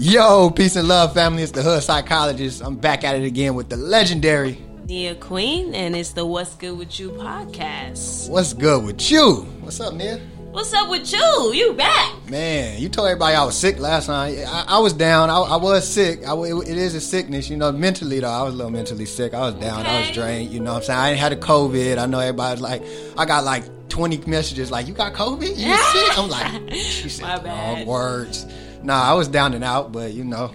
[0.00, 1.42] Yo, peace and love, family.
[1.42, 2.62] It's the Hood Psychologist.
[2.64, 4.56] I'm back at it again with the legendary.
[4.86, 8.30] Nia Queen, and it's the What's Good with You podcast.
[8.30, 9.40] What's good with you?
[9.60, 10.20] What's up, Nia?
[10.52, 11.52] What's up with you?
[11.52, 12.14] You back?
[12.30, 14.36] Man, you told everybody I was sick last time.
[14.46, 15.30] I, I was down.
[15.30, 16.24] I, I was sick.
[16.26, 17.72] I, it is a sickness, you know.
[17.72, 19.34] Mentally though, I was a little mentally sick.
[19.34, 19.84] I was down.
[19.84, 20.52] I was drained.
[20.52, 20.98] You know what I'm saying?
[20.98, 21.98] I ain't had a COVID.
[21.98, 22.82] I know everybody's like,
[23.16, 25.48] I got like 20 messages like, you got COVID?
[25.56, 26.18] You sick?
[26.18, 27.78] I'm like, she said My bad.
[27.78, 28.46] wrong words.
[28.82, 30.54] Nah, I was down and out, but you know,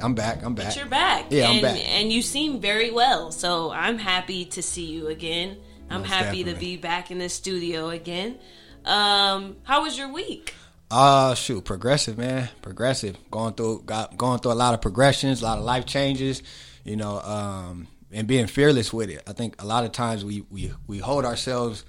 [0.00, 0.42] I'm back.
[0.42, 0.66] I'm back.
[0.66, 1.26] But you're back.
[1.30, 1.78] Yeah, I'm and, back.
[1.78, 3.32] And you seem very well.
[3.32, 5.58] So I'm happy to see you again.
[5.90, 8.38] I'm Most happy to be back in the studio again.
[8.84, 10.54] Um, how was your week?
[10.90, 13.16] Uh shoot, progressive man, progressive.
[13.30, 16.42] Going through, got going through a lot of progressions, a lot of life changes,
[16.84, 19.22] you know, um, and being fearless with it.
[19.28, 21.84] I think a lot of times we we we hold ourselves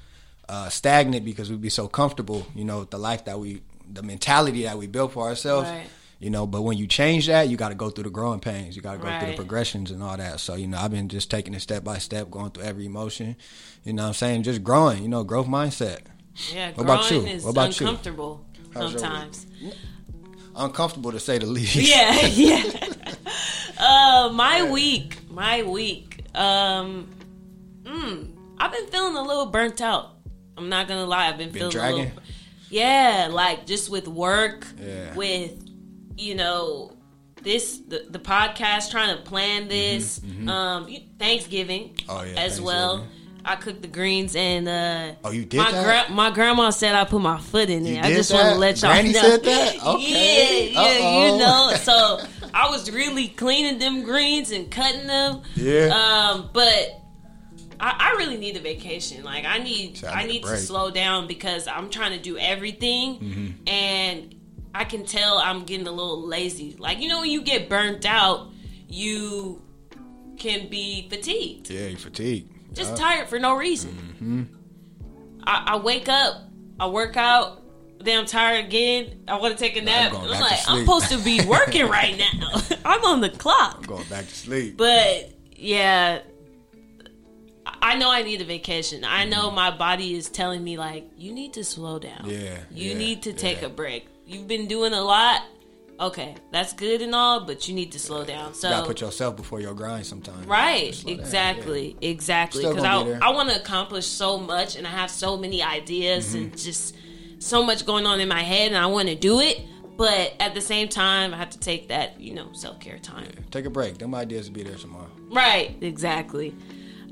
[0.51, 3.61] uh, stagnant because we'd be so comfortable, you know, with the life that we,
[3.93, 5.69] the mentality that we built for ourselves.
[5.69, 5.87] Right.
[6.19, 8.75] You know, but when you change that, you got to go through the growing pains.
[8.75, 10.39] You got to go through the progressions and all that.
[10.39, 13.35] So, you know, I've been just taking it step by step, going through every emotion.
[13.83, 14.43] You know what I'm saying?
[14.43, 16.01] Just growing, you know, growth mindset.
[16.53, 17.31] Yeah, What about growing you?
[17.33, 18.73] is What about uncomfortable week?
[18.73, 19.47] sometimes.
[20.55, 21.75] Uncomfortable to say the least.
[21.75, 22.63] Yeah, yeah.
[23.79, 26.23] uh, my week, my week.
[26.35, 27.09] Um,
[27.83, 30.17] mm, I've been feeling a little burnt out.
[30.57, 31.27] I'm not gonna lie.
[31.29, 31.97] I've been, Been feeling a dragging?
[32.05, 32.21] little.
[32.71, 35.13] Yeah, like just with work, Yeah.
[35.13, 35.51] with
[36.17, 36.93] you know
[37.43, 40.21] this the, the podcast trying to plan this.
[40.47, 43.07] Um, you- Thanksgiving Mm-hmm, Oh, yeah, as well.
[43.43, 46.07] I cooked the greens and uh, Oh, you did my that?
[46.07, 48.03] gra- my grandma said I put my foot in it.
[48.05, 49.19] I just want to let y'all Granny know.
[49.21, 49.75] said that?
[49.83, 50.71] Okay.
[50.73, 51.73] Yeah, yeah, you know.
[51.77, 52.19] So
[52.53, 55.41] I was really cleaning them greens and cutting them.
[55.55, 55.87] Yeah.
[55.87, 57.00] Um, but
[57.81, 59.23] I, I really need a vacation.
[59.23, 60.47] Like I need, I need to.
[60.49, 60.57] Mm-hmm.
[60.57, 64.35] slow down because I'm trying to do everything, and
[64.75, 66.75] I can tell I'm getting a little lazy.
[66.77, 68.51] Like you know, when you get burnt out,
[68.87, 69.61] you
[70.37, 72.75] can be fatigued Yeah, you fatigued.
[72.75, 72.95] just Yeah.
[72.97, 74.47] tired for no reason.
[75.43, 76.43] I, I wake up,
[76.79, 77.63] I work out,
[77.99, 79.23] then I'm tired again.
[79.27, 80.13] I want to take a nap.
[80.13, 82.61] I'm to like, I'm supposed to be working right now.
[82.85, 83.85] I'm on the clock.
[83.87, 84.77] Going back to sleep.
[84.77, 86.21] But yeah,
[87.65, 89.03] I know I need a vacation.
[89.05, 92.23] I know my body is telling me like, you need to slow down.
[92.25, 93.67] Yeah, you yeah, need to take yeah.
[93.67, 94.07] a break.
[94.25, 95.43] You've been doing a lot.
[95.99, 98.55] Okay, that's good and all, but you need to slow down.
[98.55, 100.47] So you gotta put yourself before your grind sometimes.
[100.47, 102.65] Right, exactly, exactly.
[102.65, 103.19] Because I.
[103.21, 106.37] I want to accomplish so much, and I have so many ideas Mm-hmm.
[106.37, 106.95] and just
[107.37, 109.61] so much going on in my head, and I want to do it.
[109.95, 113.27] But at the same time, I have to take that, you know, self care time.
[113.51, 113.99] Take a break.
[113.99, 115.09] Them ideas will be there tomorrow.
[115.29, 116.55] Right, exactly.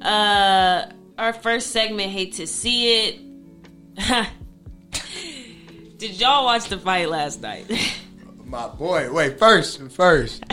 [0.02, 0.86] Uh,
[1.18, 3.20] our first segment, hate to see it.
[5.98, 7.66] Did y'all watch the fight last night?
[8.46, 10.44] My boy, wait, first, first,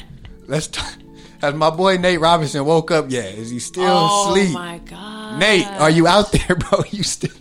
[0.46, 0.92] let's talk.
[1.40, 3.34] Has my boy Nate Robinson woke up yet?
[3.34, 4.50] Is he still oh asleep?
[4.50, 6.82] Oh my god, Nate, are you out there, bro?
[6.90, 7.34] You still,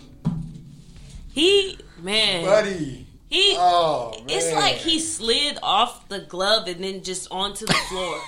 [1.31, 3.07] He man, buddy?
[3.29, 4.25] he Oh, man.
[4.29, 8.21] It's like he slid off the glove and then just onto the floor.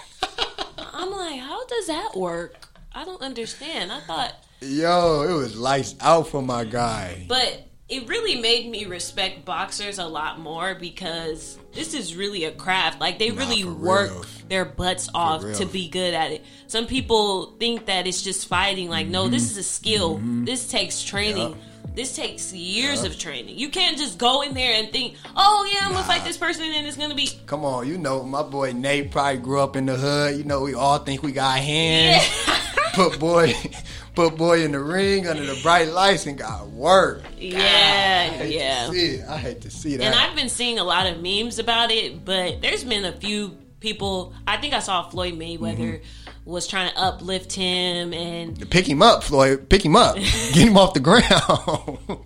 [0.93, 2.66] I'm like, how does that work?
[2.97, 3.91] I don't understand.
[3.91, 7.25] I thought, Yo, it was lights out for my guy.
[7.30, 12.52] but it really made me respect boxers a lot more because this is really a
[12.52, 13.00] craft.
[13.00, 14.25] Like they Nah, really work real.
[14.50, 16.44] their butts off to be good at it.
[16.66, 18.90] Some people think that it's just fighting.
[18.90, 20.19] Like, no, this is a skill.
[20.24, 21.53] This takes training.
[21.53, 21.76] Mm-hmm.
[21.97, 23.58] This takes years of training.
[23.58, 26.66] You can't just go in there and think, "Oh yeah, I'm gonna fight this person
[26.66, 29.88] and it's gonna be." Come on, you know my boy Nate probably grew up in
[29.88, 30.38] the hood.
[30.38, 32.24] You know we all think we got hands.
[32.94, 33.56] put boy,
[34.16, 37.24] put boy in the ring under the bright lights and got work.
[37.35, 38.85] Yeah, I yeah.
[38.85, 39.28] To see it.
[39.28, 40.03] I hate to see that.
[40.03, 43.58] And I've been seeing a lot of memes about it, but there's been a few
[43.79, 44.35] people.
[44.46, 46.26] I think I saw Floyd Mayweather Mm-hmm.
[46.47, 49.69] Was trying to uplift him, and Pick him up, Floyd.
[49.69, 50.16] Pick him up.
[50.16, 51.28] Get him off the ground.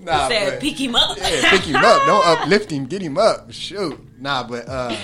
[0.00, 2.06] nah, said, but- "Pick him up." yeah, pick him up.
[2.06, 2.86] Don't uplift him.
[2.86, 3.52] Get him up.
[3.52, 3.98] Shoot.
[4.20, 4.96] Nah, but uh,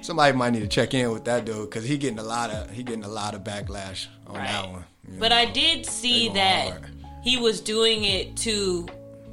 [0.00, 2.70] somebody might need to check in with that dude because he getting a lot of
[2.70, 4.84] he getting a lot of backlash on that one.
[5.08, 5.36] you But know.
[5.36, 6.86] I did see that hard.
[7.22, 8.86] he was doing it to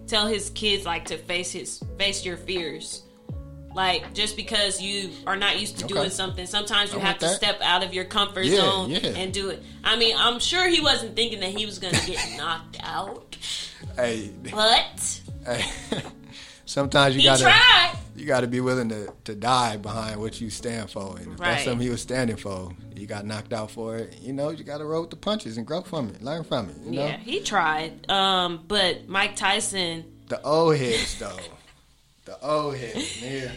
[0.08, 3.04] tell his kids like to face his face your fears.
[3.76, 5.94] Like just because you are not used to Okay.
[5.94, 7.36] doing something, sometimes you I'm have to that.
[7.36, 9.00] step out of your comfort Yeah, zone yeah.
[9.10, 9.62] and do it.
[9.84, 13.38] I mean, I'm sure he wasn't thinking that he was going to get knocked out,
[13.96, 15.64] Hey, but hey.
[16.66, 17.94] Sometimes you gotta tried.
[18.16, 21.16] you gotta be willing to, to die behind what you stand for.
[21.18, 21.52] And if Right.
[21.52, 24.18] that's something he was standing for, you got knocked out for it.
[24.22, 26.76] You know, you gotta roll with the punches and grow from it, learn from it.
[26.84, 28.10] You know, Yeah, he tried.
[28.12, 31.40] Um, but Mike Tyson, the old heads though,
[32.28, 33.52] the old heads, man.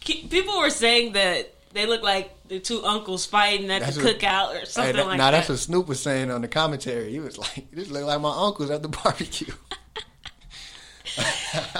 [0.00, 4.04] Ki- People were saying that they look like the two uncles fighting at That's the
[4.04, 5.30] what- cookout or Hey, something that, like now that.
[5.32, 7.10] Now that's what Snoop was saying on the commentary.
[7.10, 9.52] He was like, "This look like my uncles at the barbecue."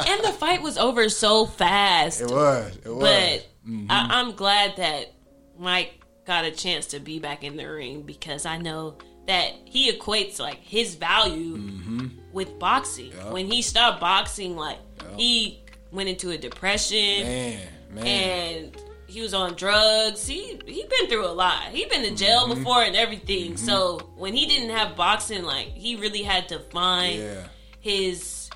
[0.07, 2.21] and the fight was over so fast.
[2.21, 2.77] It was.
[2.85, 3.01] It was.
[3.01, 3.87] But Mhm.
[3.91, 5.13] I, I'm glad that
[5.59, 8.97] Mike got a chance to be back in the ring because I know
[9.27, 13.11] that he equates like his value with boxing.
[13.13, 13.33] Mm-hmm.
[13.33, 15.19] When he stopped boxing, like Yup.
[15.19, 15.61] he
[15.93, 17.61] went into a depression man,
[17.91, 18.07] man.
[18.07, 18.77] and
[19.07, 20.27] he was on drugs.
[20.27, 21.65] He he been through a lot.
[21.65, 22.63] He been to jail Mm-hmm.
[22.63, 23.57] before and everything.
[23.57, 27.43] So when he didn't have boxing, like he really had to find yeah.
[27.81, 28.49] his,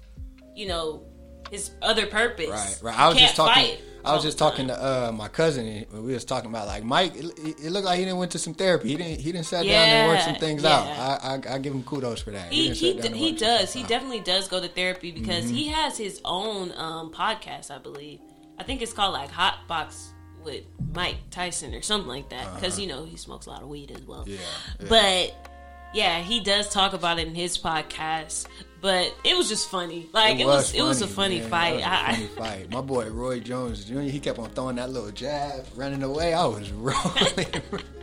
[0.55, 1.03] you know,
[1.51, 2.49] his other purpose.
[2.49, 2.99] Right, right.
[2.99, 3.55] I was just talking.
[3.55, 5.67] fight I was just talking to uh, my cousin.
[5.67, 7.15] And we was talking about like Mike.
[7.17, 7.25] It,
[7.65, 8.89] it looked like he didn't went to some therapy.
[8.89, 9.21] He didn't.
[9.21, 10.71] He didn't sit down and work some things yeah.
[10.71, 11.25] out.
[11.25, 12.53] I, I I give him kudos for that.
[12.53, 13.73] He he, d- he does.
[13.73, 15.55] He definitely does go to therapy because Mm-hmm.
[15.55, 18.21] he has his own um, podcast, I believe.
[18.59, 20.12] I think it's called like Hot Box
[20.45, 20.65] with
[20.95, 23.91] Mike Tyson or something like that because you know he smokes a lot of weed
[23.91, 24.21] as well.
[24.21, 24.31] Uh-huh.
[24.31, 24.39] Yeah,
[24.81, 24.89] yeah.
[24.89, 25.51] But
[25.95, 28.47] yeah, he does talk about it in his podcast.
[28.85, 30.11] But it was just funny.
[30.13, 31.49] Like it, was, it was a funny man.
[31.49, 31.81] fight.
[31.81, 32.71] That was a I, funny fight.
[32.71, 34.01] My boy Roy Jones Jr.
[34.01, 36.35] He kept on throwing that little jab, running away.
[36.35, 37.47] I was rolling.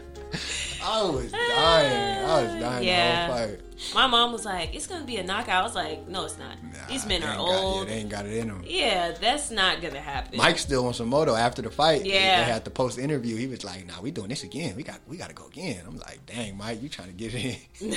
[0.83, 2.25] I was dying.
[2.25, 3.28] I was dying Yeah.
[3.28, 3.60] the whole fight.
[3.95, 6.62] my mom was like, "It's gonna be a knockout." I was like, "No, it's not.
[6.63, 7.88] Nah, These men are ain't got- old.
[7.88, 8.63] yeah, they ain't got it in them.
[8.66, 12.06] yeah, that's not gonna happen." Mike still wants some moto after the fight.
[12.06, 12.44] Yeah.
[12.45, 13.36] they had the post interview.
[13.38, 14.75] He was like, "Nah, we doing this again.
[14.75, 17.34] We got we got to go again." I'm like, "Dang, Mike, you trying to get
[17.34, 17.56] in?"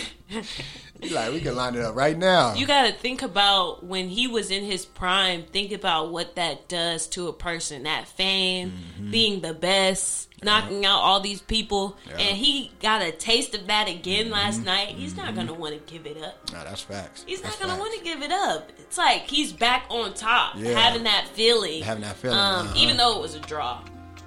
[1.00, 4.08] He's like, "We can line it up right now." You got to think about when
[4.08, 5.42] he was in his prime.
[5.44, 7.82] Think about what that does to a person.
[7.84, 9.10] That fame, Mm-hmm.
[9.10, 12.18] being the best, knocking out all these people, Yeah.
[12.18, 14.64] and he got a taste of that again last Mm-hmm.
[14.66, 14.88] night.
[14.88, 16.52] He's not gonna want to give it up.
[16.52, 17.24] nah, that's facts.
[17.26, 18.70] He's That's not gonna want to give it up.
[18.78, 20.78] It's like he's back on top, Yeah.
[20.78, 21.82] having that feeling.
[21.82, 22.74] Having that feeling, Um, uh-huh.
[22.76, 23.80] even though it was a draw,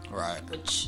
[0.09, 0.41] Right.
[0.49, 0.87] which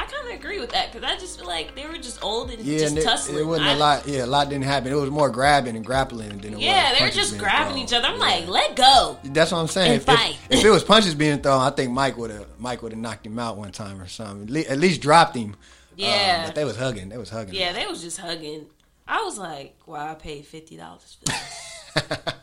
[0.00, 2.50] I kind of agree with that because I just feel like they were just old
[2.50, 3.38] and Yeah, just and it, tussling.
[3.38, 4.08] it wasn't I- a lot.
[4.08, 4.90] Yeah, a lot didn't happen.
[4.90, 6.64] It was more grabbing and grappling than it was.
[6.64, 7.84] Yeah, they were just grabbing thrown.
[7.84, 8.06] each other.
[8.08, 8.20] I'm Yeah.
[8.20, 9.18] like, let go.
[9.24, 9.92] That's what I'm saying.
[9.96, 12.92] If, if- if it was punches being thrown, I think Mike would have Mike would
[12.92, 14.56] have knocked him out one time or something.
[14.66, 15.54] At least, dropped him.
[15.96, 16.38] Yeah.
[16.40, 17.08] Um, but they was hugging.
[17.10, 17.54] They was hugging.
[17.54, 18.66] Yeah, they was just hugging.
[19.06, 22.20] I was like, wow, I paid fifty dollars for this.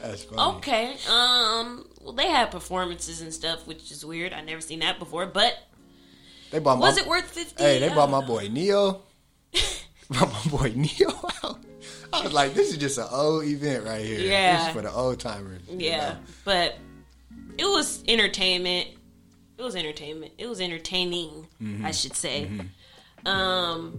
[0.00, 0.56] That's funny.
[0.58, 0.96] okay.
[1.10, 4.32] Um well they had performances and stuff, which is weird.
[4.32, 5.58] I never seen that before, but
[6.50, 7.62] They bought was my, it worth fifty?
[7.62, 9.02] Hey, they bought my boy Ne-Yo.
[10.10, 11.08] brought my boy Ne-Yo
[11.44, 11.58] out.
[12.12, 14.20] I was like, this is just an old event right here.
[14.20, 14.56] Yeah.
[14.58, 15.60] This is for the old timers.
[15.68, 15.96] Yeah.
[16.14, 16.16] know?
[16.44, 16.78] But
[17.58, 18.88] it was entertainment.
[19.58, 20.32] It was entertainment.
[20.38, 21.84] It was entertaining, Mm-hmm.
[21.84, 22.50] I should say.
[23.26, 23.98] Um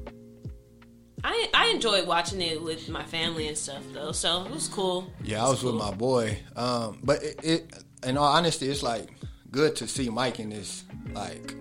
[1.23, 5.11] I I enjoyed watching it with my family and stuff though, so it was cool.
[5.23, 6.39] Yeah, It I was with my boy.
[6.55, 7.73] Um, but it, it,
[8.03, 9.09] in all honesty, it's like
[9.51, 11.53] good to see Mike in this, like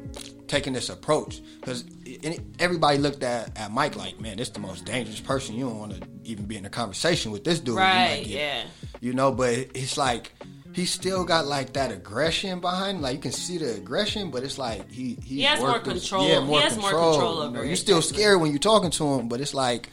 [0.48, 1.84] taking this approach because
[2.58, 5.54] everybody looked at, at Mike like, man, this is the most dangerous person.
[5.54, 7.74] You don't want to even be in a conversation with this dude.
[7.74, 8.62] You Right, get- yeah.
[9.00, 10.32] You know, but it's like
[10.72, 12.96] he still got like that aggression behind.
[12.98, 13.02] him.
[13.02, 15.86] Like you can see the aggression, but it's like he he, He has more worked
[15.86, 16.28] with- control.
[16.28, 17.12] Yeah, He more has more control.
[17.12, 19.88] control You know, you're still scared when you're talking to him, but it's like.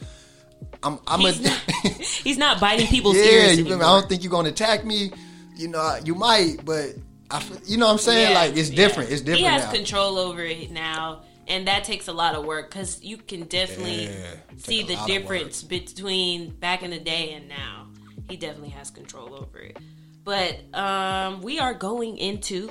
[0.82, 1.58] I'm, I'm He's a, not,
[2.24, 3.84] he's not biting people's yeah, ears you anymore.
[3.84, 5.10] I don't think you're gonna attack me.
[5.56, 6.90] You know, you might, but
[7.30, 8.30] I, you know what I'm saying?
[8.32, 8.76] Yeah, like it's yeah.
[8.76, 9.10] different.
[9.10, 9.72] It's different He has now.
[9.72, 14.06] control over it now, and that takes a lot of work because you can definitely
[14.06, 17.88] Yeah, see the difference between back in the day and now.
[18.28, 19.78] He definitely has control over it.
[20.24, 22.70] But um, we are going into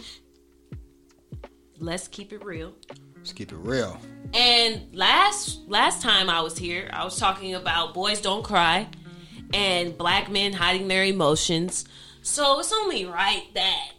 [1.79, 2.73] let's keep it real.
[3.17, 3.97] Let's keep it real.
[4.33, 8.87] And last last time I was here, I was talking about boys don't cry
[9.53, 11.85] and black men hiding their emotions.
[12.21, 13.91] So it's only right that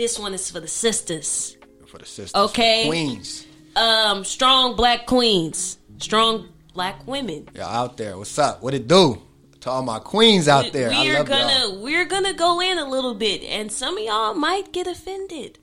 [0.00, 1.58] this one is for the sisters.
[1.86, 2.86] For the sisters, Okay.
[2.86, 3.44] queens,
[3.76, 7.46] Um, strong black queens, strong black women.
[7.54, 8.16] y'all out there.
[8.16, 8.62] What's up?
[8.62, 9.20] What it do?
[9.60, 11.82] To all my queens out there, I we're love gonna y'all.
[11.82, 15.58] we're gonna go in a little bit, and some of y'all might get offended,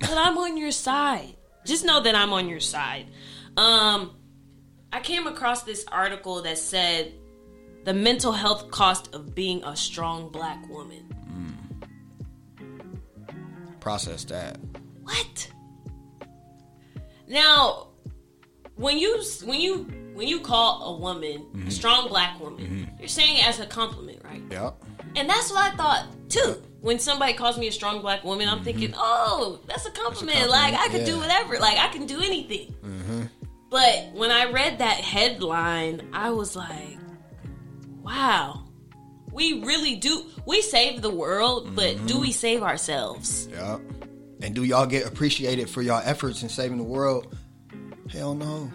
[0.00, 1.36] but I'm on your side.
[1.64, 3.06] Just know that I'm on your side.
[3.56, 4.16] Um,
[4.92, 7.12] I came across this article that said
[7.84, 11.05] the mental health cost of being a strong black woman.
[13.86, 14.58] Process that.
[15.04, 15.52] What?
[17.28, 17.90] Now,
[18.74, 21.68] when you when you when you call a woman a mm-hmm.
[21.68, 22.98] strong black woman, mm-hmm.
[22.98, 24.42] you're saying it as a compliment, right?
[24.50, 24.82] Yep.
[25.14, 26.60] And that's what I thought too.
[26.80, 28.64] When somebody calls me a strong black woman, I'm mm-hmm.
[28.64, 30.36] thinking, oh, that's a compliment.
[30.36, 31.56] compliment, Like I could do whatever.
[31.60, 32.74] Like I can do anything.
[33.70, 36.98] But when I read that headline, I was like,
[38.02, 38.65] wow,
[39.36, 40.24] we really do.
[40.46, 43.46] We save the world, but do we save ourselves?
[43.52, 43.78] Yeah.
[44.42, 47.36] And do y'all get appreciated for y'all efforts in saving the world?
[48.10, 48.70] Hell no.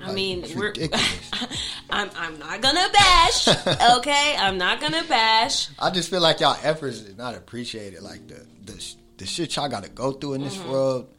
[0.00, 0.72] I Like, mean, we're.
[1.90, 3.48] I'm I'm not gonna bash.
[3.98, 5.68] Okay, I'm not gonna bash.
[5.78, 8.02] I just feel like y'all efforts is not appreciated.
[8.02, 10.70] Like the the, the shit y'all got to go through in this Mm-hmm.
[10.70, 11.14] world.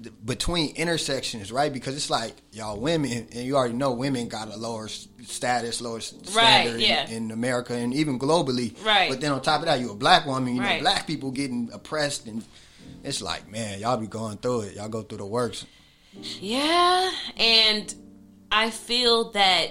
[0.00, 1.72] The, between intersections, right?
[1.72, 6.00] Because it's like y'all women, and you already know women got a lower status, lower
[6.00, 7.08] standard in- yeah.
[7.08, 8.74] in, America and even globally.
[8.84, 9.10] Right.
[9.10, 10.54] But then on top of that, you're a black woman.
[10.54, 10.80] You know, Right.
[10.80, 12.44] black people getting oppressed, and
[13.04, 14.76] it's like, man, y'all be going through it.
[14.76, 15.66] Y'all go through the works.
[16.40, 17.94] Yeah, and
[18.50, 19.68] I feel that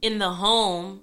[0.00, 1.00] in the home,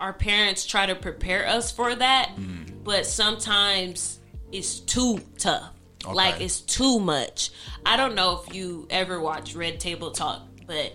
[0.00, 2.82] our parents try to prepare us for that, Mm.
[2.84, 4.18] but sometimes
[4.52, 5.70] it's too tough.
[6.04, 6.14] Okay.
[6.14, 7.50] Like it's too much.
[7.84, 10.94] I don't know if you ever watch Red Table Talk, but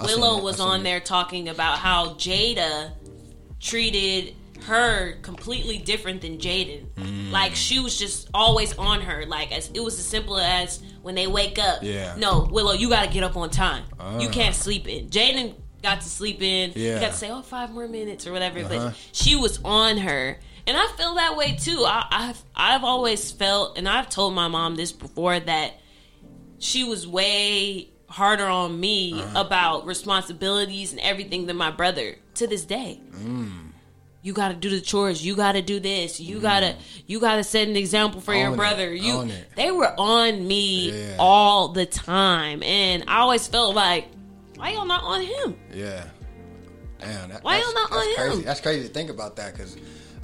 [0.00, 0.84] Willow was on it.
[0.84, 2.92] there talking about how Jada
[3.60, 4.34] treated
[4.66, 6.86] her completely different than Jaden.
[6.94, 7.30] Mm.
[7.32, 9.24] Like she was just always on her.
[9.26, 11.82] Like as it was as simple as when they wake up.
[11.82, 12.14] Yeah.
[12.16, 13.84] No, Willow, you got to get up on time.
[14.20, 14.32] You Ah.
[14.32, 15.08] can't sleep in.
[15.10, 16.72] Jaden got to sleep in.
[16.74, 16.94] Yeah.
[16.94, 18.60] He got to say, oh, five more minutes or whatever.
[18.60, 18.86] Uh-huh.
[18.88, 20.38] But she was on her.
[20.66, 21.84] And I feel that way too.
[21.86, 25.74] I, I've I've always felt, and I've told my mom this before that
[26.58, 29.40] she was way harder on me Uh-huh.
[29.40, 33.00] about responsibilities and everything than my brother to this day.
[34.22, 35.22] You got to do the chores.
[35.24, 36.18] You got to do this.
[36.18, 38.48] You gotta you gotta set an example for your Mm.
[38.48, 38.56] Own it.
[38.56, 38.94] brother.
[38.94, 41.16] You they were on me Yeah.
[41.18, 44.06] all the time, and I always felt like,
[44.56, 45.56] why y'all not on him?
[45.74, 46.04] Yeah.
[47.00, 47.28] Damn.
[47.28, 48.36] That, Why that's, y'all not on crazy.
[48.38, 48.44] him?
[48.46, 49.76] That's crazy to think about that because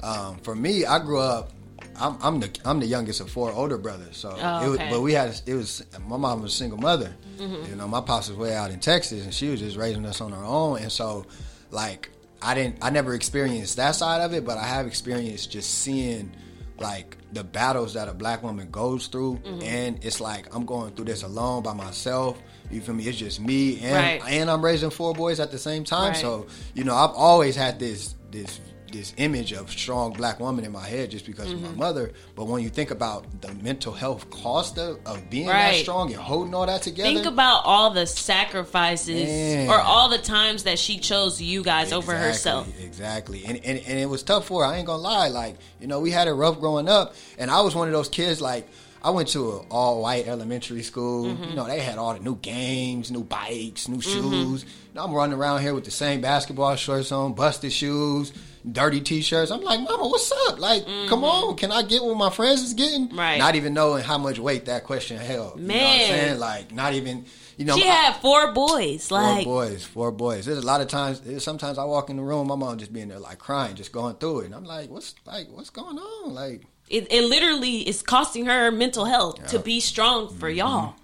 [0.03, 1.51] um, for me, I grew up.
[1.99, 4.15] I'm, I'm the I'm the youngest of four older brothers.
[4.17, 7.13] So, Oh, it was, but we had it was my mom was a single mother.
[7.37, 7.69] Mm-hmm.
[7.69, 10.21] You know, my pops was way out in Texas, and she was just raising us
[10.21, 10.79] on her own.
[10.79, 11.25] And so,
[11.69, 12.09] like,
[12.41, 16.31] I didn't I never experienced that side of it, but I have experienced just seeing
[16.79, 19.61] like the battles that a black woman goes through, Mm-hmm.
[19.63, 22.41] and it's like I'm going through this alone by myself.
[22.71, 23.03] You feel me?
[23.05, 24.31] It's just me, and Right.
[24.31, 26.09] and I'm raising four boys at the same time.
[26.13, 26.17] Right.
[26.17, 28.59] So you know, I've always had this this
[28.91, 31.65] this image of strong black woman in my head just because Mm-hmm.
[31.65, 32.11] of my mother.
[32.35, 36.21] But when you think about the mental health cost of, of being that strong and
[36.21, 39.69] holding all that together, Think about all the sacrifices Man.
[39.69, 42.67] or all the times that she chose you guys over herself.
[42.81, 43.43] Exactly.
[43.45, 44.71] And, and and it was tough for her.
[44.71, 45.29] I ain't gonna lie.
[45.29, 47.15] Like, you know, we had it rough growing up.
[47.37, 48.67] And I was one of those kids like
[49.03, 51.25] I went to an all white elementary school.
[51.25, 51.43] Mm-hmm.
[51.45, 54.63] You know, they had all the new games, new bikes, new shoes.
[54.91, 58.31] And I'm running around here with the same basketball shorts on, busted shoes,
[58.69, 59.51] dirty t shirts.
[59.51, 60.59] I'm like, Mama, what's up?
[60.59, 63.07] Like, come on, can I get what my friends is getting?
[63.09, 63.19] Mm-hmm.
[63.19, 63.37] Right.
[63.37, 65.59] Not even knowing how much weight that question held.
[65.59, 66.07] You know what I'm Man.
[66.07, 66.39] saying?
[66.39, 67.25] Like, not even
[67.57, 69.07] you know She had four boys.
[69.07, 70.45] Four Like boys, four boys.
[70.45, 71.21] There's a lot of times.
[71.43, 74.15] Sometimes I walk in the room, my mom just being there like crying, just going
[74.15, 78.01] through it, and I'm like, "What's like, what's going on?" Like, it, it literally is
[78.01, 80.57] costing her mental health to be strong for Mm-hmm.
[80.57, 80.95] y'all.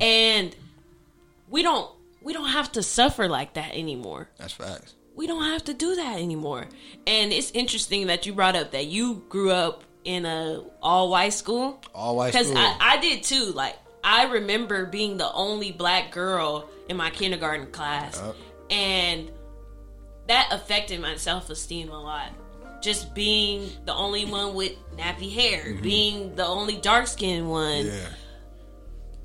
[0.00, 0.54] And
[1.48, 1.90] we don't
[2.22, 4.28] we don't have to suffer like that anymore.
[4.38, 4.94] that's facts.
[5.18, 6.66] We don't have to do that anymore.
[7.06, 11.34] And it's interesting that you brought up that you grew up in a all white
[11.34, 11.82] school.
[11.94, 12.58] All white Because school.
[12.58, 13.46] I, I did too.
[13.46, 18.36] Like I remember being the only black girl in my kindergarten class, Yup.
[18.70, 19.30] and
[20.28, 22.30] that affected my self esteem a lot.
[22.80, 27.88] Just being the only one with nappy hair, being the only dark skinned one Mm-hmm.
[27.88, 28.08] yeah,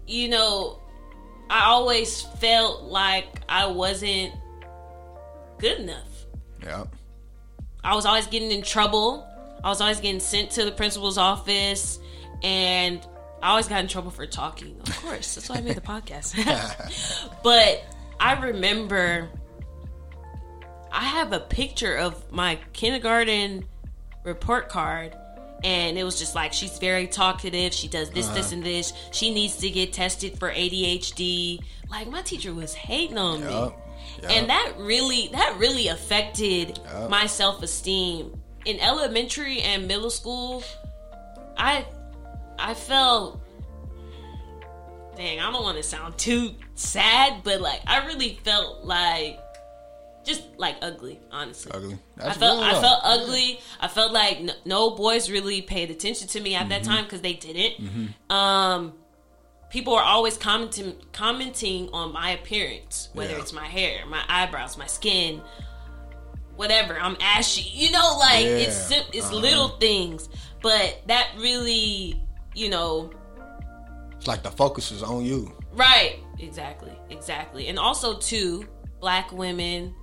[0.08, 0.80] you know,
[1.52, 4.34] I always felt like I wasn't
[5.64, 6.26] good enough.
[6.62, 6.84] yeah.
[7.86, 9.26] I was always getting in trouble.
[9.64, 12.00] I was always getting sent to the principal's office,
[12.44, 13.00] and
[13.42, 14.76] I always got in trouble for talking.
[14.82, 16.34] Of course, that's why I made the podcast.
[17.44, 17.82] but
[18.20, 19.30] I remember
[20.92, 23.66] I have a picture of my kindergarten
[24.26, 25.16] report card.
[25.66, 27.74] And it was just like she's very talkative.
[27.74, 28.56] She does this, this, uh-huh.
[28.56, 28.92] and this.
[29.12, 31.60] She needs to get tested for ADHD.
[31.90, 33.74] Like my teacher was hating on me
[34.30, 37.10] And that really that really affected Yup.
[37.10, 40.64] my self-esteem in elementary and middle school
[41.58, 41.86] i
[42.58, 43.42] i felt
[45.16, 49.40] dang i don't want to sound too sad but like i really felt like
[50.24, 51.98] just like ugly honestly ugly.
[52.18, 53.60] I felt real, I felt ugly.
[53.82, 57.20] I felt like n- no boys really paid attention to me at that time because
[57.20, 58.14] they didn't.
[58.30, 58.94] Um,
[59.74, 63.40] people are always commenting commenting on my appearance, whether Yeah.
[63.40, 65.42] it's my hair, my eyebrows, my skin,
[66.56, 66.98] whatever.
[67.00, 68.98] I'm ashy, you know, like it's Yeah.
[69.02, 69.36] sim- it's Uh-huh.
[69.38, 70.30] little things,
[70.62, 72.22] but that really,
[72.54, 73.10] you know,
[74.16, 75.52] It's like the focus is on you.
[75.74, 76.20] Right.
[76.40, 76.94] Exactly.
[77.10, 77.68] Exactly.
[77.68, 78.66] And also too,
[79.02, 79.94] black women,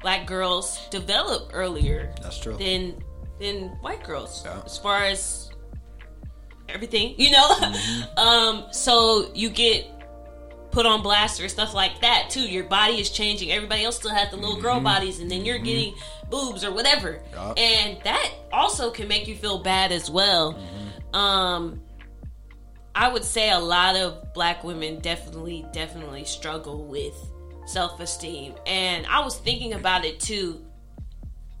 [0.00, 2.56] black girls develop earlier That's true.
[2.56, 3.04] than
[3.38, 4.62] than white girls Yeah.
[4.64, 5.50] as far as
[6.72, 7.48] everything, you know.
[7.48, 8.18] Mm-hmm.
[8.18, 9.86] um, so you get
[10.72, 12.40] put on blast or stuff like that too.
[12.40, 13.52] Your body is changing.
[13.52, 14.84] Everybody else still has the little girl mm-hmm.
[14.84, 15.64] bodies, and then you're mm-hmm.
[15.64, 15.94] getting
[16.30, 17.58] boobs or whatever, yep.
[17.58, 20.54] and that also can make you feel bad as well.
[20.54, 21.16] Mm-hmm.
[21.16, 21.82] Um,
[22.94, 27.14] I would say a lot of black women definitely, definitely struggle with
[27.66, 30.64] self esteem, and I was thinking about it too,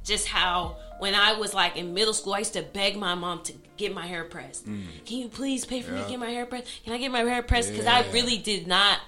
[0.04, 3.42] just how when I was like in middle school, I used to beg my mom
[3.42, 4.68] to get my hair pressed.
[4.68, 4.84] Mm.
[5.04, 5.98] Can you please pay for yeah.
[5.98, 6.68] me to get my hair pressed?
[6.84, 7.70] Can I get my hair pressed?
[7.70, 8.04] Because yeah.
[8.08, 9.00] I really did not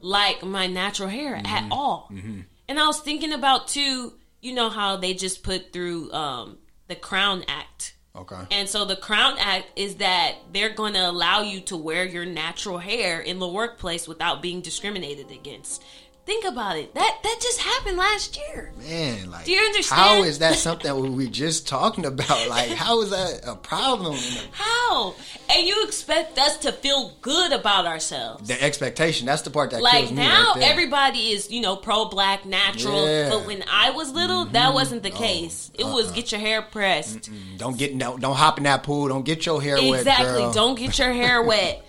[0.00, 1.46] like my natural hair mm-hmm.
[1.46, 2.08] at all.
[2.10, 2.40] Mm-hmm.
[2.68, 6.56] And I was thinking about too, you know how they just put through um,
[6.88, 7.96] the Crown Act.
[8.16, 8.40] Okay.
[8.50, 12.24] And so the Crown Act is that they're going to allow you to wear your
[12.24, 15.82] natural hair in the workplace without being discriminated against.
[16.24, 16.94] Think about it.
[16.94, 18.70] That that just happened last year.
[18.78, 20.00] Man, like, do you understand?
[20.00, 22.48] How is that something we just talking about?
[22.48, 24.16] Like, how is that a problem?
[24.52, 25.14] How?
[25.50, 28.46] And you expect us to feel good about ourselves?
[28.46, 29.26] The expectation.
[29.26, 33.04] That's the part that like now right everybody is you know pro black natural.
[33.04, 33.30] Yeah.
[33.30, 34.52] But when I was little, mm-hmm.
[34.52, 35.72] that wasn't the case.
[35.74, 35.92] It uh-uh.
[35.92, 37.32] was get your hair pressed.
[37.32, 37.58] Mm-mm.
[37.58, 39.08] Don't get don't, don't hop in that pool.
[39.08, 39.90] Don't get your hair exactly.
[39.90, 40.00] wet.
[40.00, 40.52] Exactly.
[40.54, 41.84] Don't get your hair wet.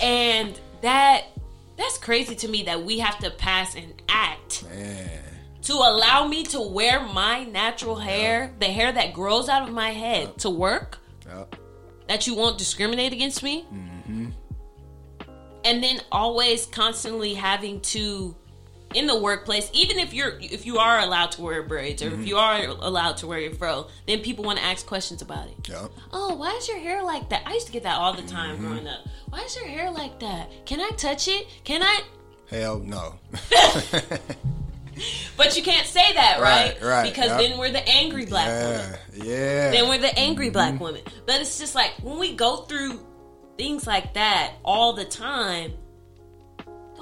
[0.00, 1.26] And that
[1.82, 5.20] that's crazy to me that we have to pass an act Man.
[5.62, 8.60] to allow me to wear my natural hair, yep.
[8.60, 10.36] the hair that grows out of my head, yep.
[10.38, 10.98] to work.
[11.26, 11.56] Yep.
[12.08, 13.66] That you won't discriminate against me.
[13.72, 14.30] Mm-hmm.
[15.64, 18.34] And then always constantly having to
[18.94, 22.22] in the workplace, even if you're if you are allowed to wear braids or mm-hmm.
[22.22, 25.48] if you are allowed to wear your fro, then people want to ask questions about
[25.48, 25.68] it.
[25.68, 25.90] Yep.
[26.12, 27.42] Oh, why is your hair like that?
[27.46, 28.68] I used to get that all the time mm-hmm.
[28.68, 29.00] growing up.
[29.28, 30.50] Why is your hair like that?
[30.66, 31.46] Can I touch it?
[31.64, 32.02] Can I?
[32.50, 33.14] Hell no.
[35.36, 36.74] but you can't say that, right?
[36.74, 36.82] Right.
[36.82, 37.38] right because yep.
[37.40, 38.98] then we're the angry black yeah, women.
[39.14, 39.70] Yeah.
[39.70, 40.52] Then we're the angry mm-hmm.
[40.52, 41.02] black women.
[41.26, 43.00] But it's just like when we go through
[43.56, 45.72] things like that all the time,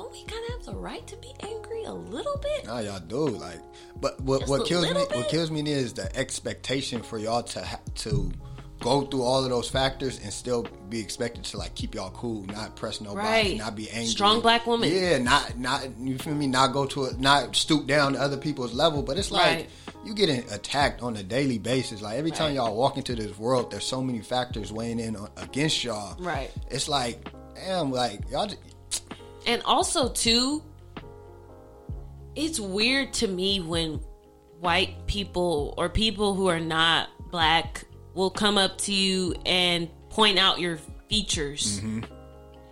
[0.00, 2.66] don't we kind of have the right to be angry a little bit?
[2.66, 3.28] Nah, y'all do.
[3.28, 3.60] Like,
[4.00, 5.14] but what Just what kills me bit?
[5.14, 8.32] what kills me is the expectation for y'all to ha- to
[8.80, 12.44] go through all of those factors and still be expected to like keep y'all cool,
[12.46, 13.56] not press nobody, right.
[13.58, 14.06] not be angry.
[14.06, 14.90] Strong black woman.
[14.90, 16.46] Yeah, not not you feel me?
[16.46, 19.70] Not go to a not stoop down to other people's level, but it's like right.
[20.04, 22.00] you getting attacked on a daily basis.
[22.00, 22.38] Like every right.
[22.38, 26.16] time y'all walk into this world, there's so many factors weighing in on, against y'all.
[26.18, 26.50] Right.
[26.70, 28.50] It's like damn, like y'all.
[29.46, 30.62] And also too,
[32.34, 34.00] it's weird to me when
[34.60, 40.38] white people or people who are not black will come up to you and point
[40.38, 41.80] out your features.
[41.80, 42.00] Mm-hmm.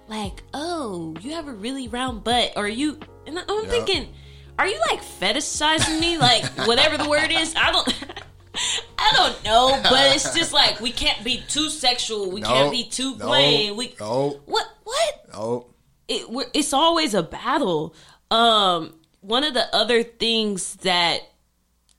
[0.08, 2.98] Like, oh, you have a really round butt, or you.
[3.26, 3.70] And I'm yep.
[3.70, 4.08] thinking,
[4.58, 6.16] are you like fetishizing me?
[6.16, 7.94] Like, whatever the word is, I don't.
[8.98, 12.30] I don't know, but it's just like we can't be too sexual.
[12.30, 13.68] We nope, can't be too plain.
[13.68, 15.28] Nope, we nope, what what?
[15.32, 15.74] Nope.
[16.08, 17.94] It, it's always a battle.
[18.30, 21.20] Um, one of the other things that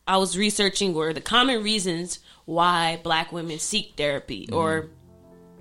[0.08, 4.56] I was researching were the common reasons why black women seek therapy mm-hmm.
[4.56, 4.90] or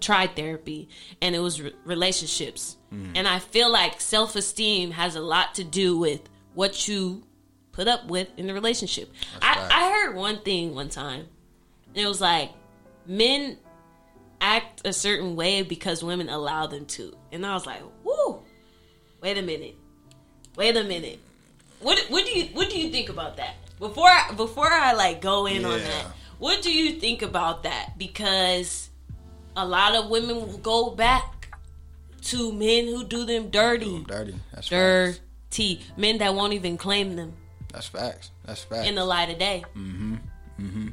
[0.00, 0.88] try therapy,
[1.20, 2.76] and it was re- relationships.
[2.92, 3.12] Mm-hmm.
[3.16, 6.22] And I feel like self esteem has a lot to do with
[6.54, 7.24] what you
[7.72, 9.12] put up with in the relationship.
[9.42, 11.26] I, I heard one thing one time,
[11.88, 12.50] and it was like
[13.06, 13.58] men
[14.40, 17.16] act a certain way because women allow them to.
[17.33, 18.42] And I was like, whoo,
[19.20, 19.77] wait a minute.
[20.57, 21.20] Wait a minute.
[21.81, 23.55] What what do you what do you think about that?
[23.79, 25.68] Before I, before I like go in yeah.
[25.68, 26.07] on that,
[26.38, 27.92] what do you think about that?
[27.96, 28.90] Because
[29.57, 31.57] a lot of women will go back
[32.22, 33.85] to men who do them dirty.
[33.85, 34.35] Do them dirty.
[34.53, 35.12] That's dirty.
[35.12, 35.90] Facts.
[35.96, 37.35] Men that won't even claim them.
[37.72, 38.31] That's facts.
[38.44, 38.88] That's facts.
[38.88, 39.64] In the light of day.
[39.77, 40.14] Mm-hmm.
[40.61, 40.88] Mm-hmm.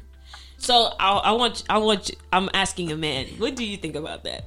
[0.58, 3.26] So I, I want I want I'm asking a man.
[3.38, 4.46] What do you think about that?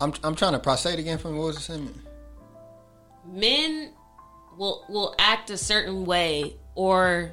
[0.00, 1.96] I'm I'm trying to process again from what was the sentiment?
[3.26, 3.92] Men
[4.56, 7.32] will will act a certain way or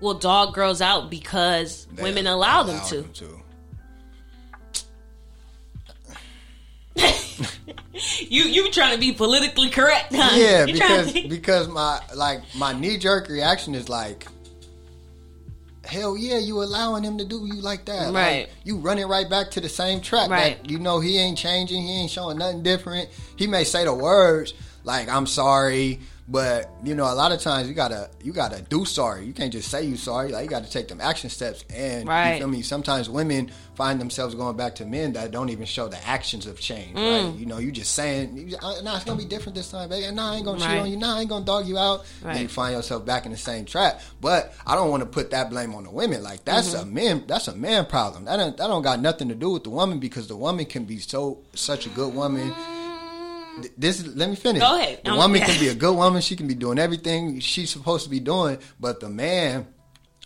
[0.00, 3.02] will dog girls out because they women allow, them to.
[3.02, 3.38] Them to.
[8.28, 10.30] you you trying to be politically correct, huh?
[10.34, 14.26] Yeah, You're because because my like my knee jerk reaction is like
[15.84, 18.12] hell yeah, you allowing him to do you like that.
[18.12, 18.40] Right.
[18.40, 20.30] Like, you running right back to the same track.
[20.30, 20.62] Right.
[20.62, 23.08] That you know he ain't changing, he ain't showing nothing different.
[23.36, 27.68] He may say the words, like I'm sorry, But you know, a lot of times
[27.68, 29.26] you gotta you gotta do sorry.
[29.26, 30.30] You can't just say you sorry.
[30.30, 31.64] Like you got to take them action steps.
[31.74, 32.34] And Right.
[32.34, 32.62] you feel me?
[32.62, 36.60] Sometimes women find themselves going back to men that don't even show the actions of
[36.60, 36.96] change.
[36.96, 37.30] Mm.
[37.30, 37.38] Right?
[37.40, 40.14] You know, you just saying, "Uh, "Nah, it's gonna be different this time, baby.
[40.14, 40.96] Nah, I ain't gonna cheat on you.
[40.96, 42.32] Nah, I ain't gonna dog you out." Right.
[42.34, 44.00] And you find yourself back in the same trap.
[44.20, 46.22] But I don't want to put that blame on the women.
[46.22, 46.82] Like that's Mm-hmm.
[46.82, 47.24] a man.
[47.26, 48.26] That's a man problem.
[48.26, 50.84] That don't, that don't got nothing to do with the woman because the woman can
[50.84, 52.54] be so such a good woman.
[53.60, 54.62] Th- This let me finish.
[54.62, 55.00] Go ahead.
[55.04, 56.22] The woman can be a good woman.
[56.22, 59.66] She can be doing everything she's supposed to be doing, but the man,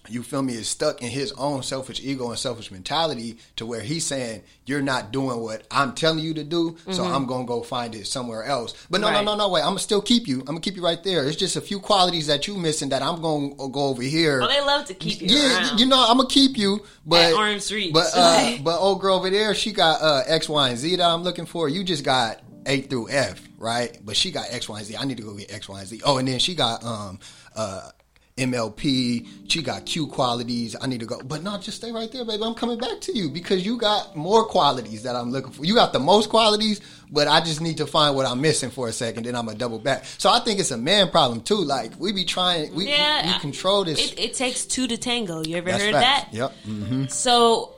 [0.09, 3.81] you feel me, is stuck in his own selfish ego and selfish mentality to where
[3.81, 7.63] he's saying you're not doing what I'm telling you to do, so I'm gonna go
[7.65, 8.87] find it somewhere else.
[8.89, 9.17] But no, Mm-hmm.
[9.17, 9.25] Right.
[9.25, 9.63] no, no, no, wait.
[9.63, 10.39] I'm gonna still keep you.
[10.41, 11.27] I'm gonna keep you right there.
[11.27, 14.41] It's just a few qualities that you missing that I'm gonna go over here.
[14.43, 15.81] Oh, they love to keep you yeah, around.
[15.81, 17.93] you know, I'm gonna keep you, but At arm's reach.
[17.93, 21.05] But uh, but old girl over there, she got uh, X, Y, and Z that
[21.11, 21.69] I'm looking for.
[21.69, 23.99] You just got A through F, right?
[24.05, 24.97] But she got X, Y, and Z.
[24.97, 26.01] I need to go get X, Y, and Z.
[26.05, 27.19] Oh, and then she got um
[27.55, 27.91] uh
[28.37, 29.27] MLP.
[29.51, 30.77] She got Q qualities.
[30.81, 32.43] I need to go, but no, just stay right there, baby.
[32.43, 35.65] I'm coming back to you because you got more qualities that I'm looking for.
[35.65, 38.89] You got the most qualities, but I just need to find what I'm missing for
[38.89, 39.25] a second.
[39.25, 40.05] Then I'm gonna double back.
[40.19, 41.57] So I think it's a man problem too.
[41.57, 44.13] Like we be trying, we, Yeah, we, control this.
[44.13, 45.43] It, it takes two to tango.
[45.43, 46.31] You ever That's heard facts.
[46.33, 46.35] that?
[46.35, 46.53] Yep.
[46.65, 47.75] hmm So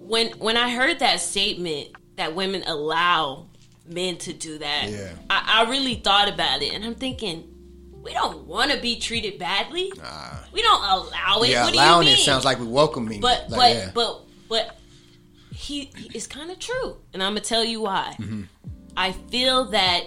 [0.00, 3.48] when when I heard that statement that women allow
[3.88, 5.12] men to do that, Yeah.
[5.30, 7.54] I, I really thought about it, and I'm thinking,
[8.02, 9.92] we don't want to be treated badly.
[10.52, 11.50] we don't allow it.
[11.50, 13.20] Yeah, what allowing do you it sounds like we welcoming.
[13.20, 13.90] But like, but yeah.
[13.94, 14.78] but but
[15.52, 18.14] he, he it's kind of true, and I'm gonna tell you why.
[18.18, 18.42] Mm-hmm.
[18.96, 20.04] I feel that,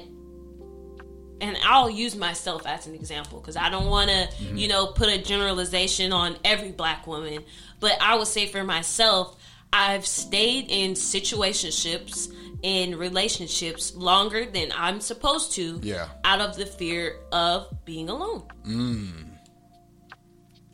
[1.41, 4.57] and I'll use myself as an example because I don't want to, Mm-hmm.
[4.57, 7.43] you know, put a generalization on every black woman.
[7.79, 9.37] But I would say for myself,
[9.73, 12.31] I've stayed in situationships
[12.63, 15.79] in relationships longer than I'm supposed to.
[15.81, 16.07] Yeah.
[16.23, 18.43] Out of the fear of being alone.
[18.67, 19.11] Mm.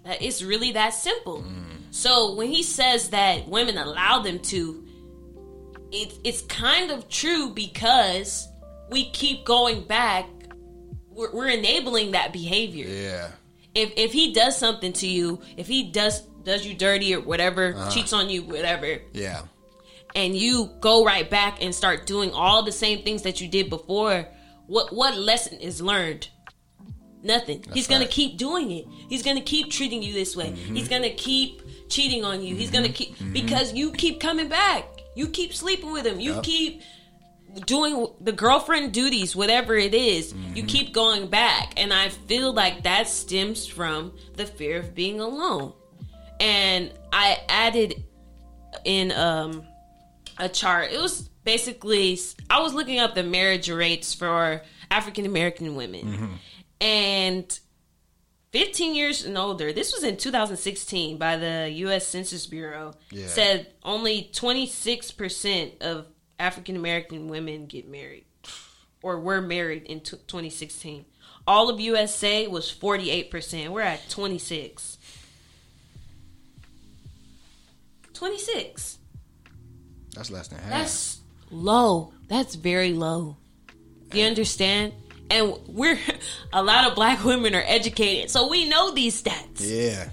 [0.04, 1.44] That It's really that simple.
[1.92, 4.86] So when he says that women allow them to,
[5.92, 8.48] it, it's kind of true because
[8.92, 10.26] we keep going back.
[11.10, 12.88] We're, we're enabling that behavior.
[12.88, 13.30] yeah,
[13.74, 17.74] If if he does something to you, if he does does you dirty or whatever,
[17.74, 17.90] Uh-huh.
[17.90, 19.42] cheats on you, whatever, yeah,
[20.18, 23.70] and you go right back and start doing all the same things that you did
[23.70, 24.28] before,
[24.66, 26.28] what what lesson is learned?
[27.24, 27.64] Nothing.
[27.74, 28.86] He's gonna keep doing it.
[29.10, 30.50] He's gonna keep treating you this way.
[30.52, 30.76] Mm-hmm.
[30.76, 32.56] He's gonna keep cheating on you.
[32.56, 34.86] He's gonna keep because you keep coming back.
[35.16, 36.20] You keep sleeping with him.
[36.20, 36.44] You Yep.
[36.44, 36.82] keep
[37.66, 40.68] doing the girlfriend duties, whatever it is, You Mm-hmm.
[40.68, 45.74] keep going back, and I feel like that stems from the fear of being alone.
[46.40, 48.04] And I added
[48.86, 49.64] in um
[50.40, 50.92] a chart.
[50.92, 52.20] It was basically
[52.50, 56.02] I was looking up the marriage rates for African American women.
[56.06, 56.34] Mm-hmm.
[56.82, 57.60] And
[58.52, 63.28] 15 years and older, this was in 2016 by the US Census Bureau, Yeah.
[63.28, 66.06] said only 26% of
[66.40, 68.26] African American women get married
[69.02, 71.06] or were married in t- 2016.
[71.46, 73.70] All of USA was 48%.
[73.70, 74.98] We're at 26.
[78.14, 78.97] 26.
[80.18, 80.70] That's less than half.
[80.70, 81.20] That's
[81.52, 82.12] low.
[82.28, 83.38] That's very low.
[84.12, 84.94] You understand?
[85.30, 86.00] And we're
[86.54, 89.60] a lot of black women are educated, so we know these stats.
[89.60, 90.10] yeah,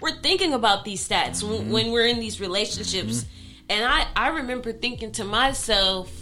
[0.00, 1.70] We're thinking about these stats when, mm-hmm.
[1.70, 3.24] when we're in these relationships.
[3.24, 3.70] Mm-hmm.
[3.70, 6.12] And I I remember thinking to myself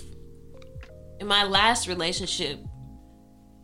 [1.18, 2.60] in my last relationship,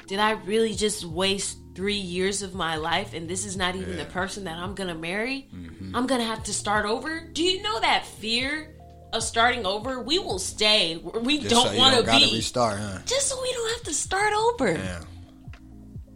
[0.07, 3.97] did I really just waste 3 years of my life and this is not even
[3.97, 5.49] the person that I'm going to marry?
[5.55, 5.95] Mm-hmm.
[5.95, 7.29] I'm going to have to start over?
[7.33, 8.74] Do you know that fear
[9.15, 10.01] of starting over?
[10.01, 10.97] We will stay.
[10.97, 12.99] We Just don't so want to be restart, huh?
[13.07, 14.73] just so we don't have to start over.
[14.73, 15.01] Yeah,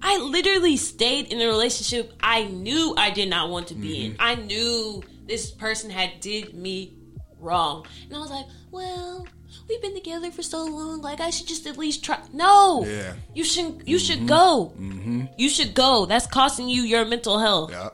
[0.01, 4.13] I literally stayed in a relationship I knew I did not want to be in.
[4.13, 4.23] Mm-hmm.
[4.23, 6.95] I knew this person had did me
[7.41, 7.85] wrong.
[8.07, 9.27] And I was like, well,
[9.69, 12.19] we've been together for so long, like I should just at least try.
[12.33, 12.85] No.
[12.87, 13.15] Yeah.
[13.35, 14.73] You should you should go.
[14.79, 15.27] Mm-hmm.
[15.37, 16.07] You should go.
[16.07, 17.71] That's costing you your mental health.
[17.73, 17.91] yeah,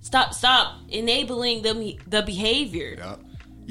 [0.00, 2.94] Stop stop enabling the the behavior.
[2.98, 3.16] yeah.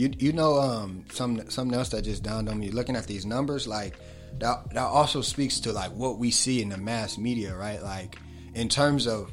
[0.02, 2.72] You you know um some something else that just dawned on me.
[2.72, 3.94] Looking at these numbers, like
[4.40, 7.80] that that also speaks to like what we see in the mass media, right?
[7.84, 8.18] Like
[8.56, 9.32] in terms of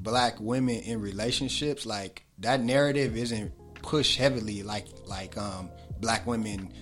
[0.00, 6.74] black women in relationships, like that narrative isn't pushed heavily like like um black women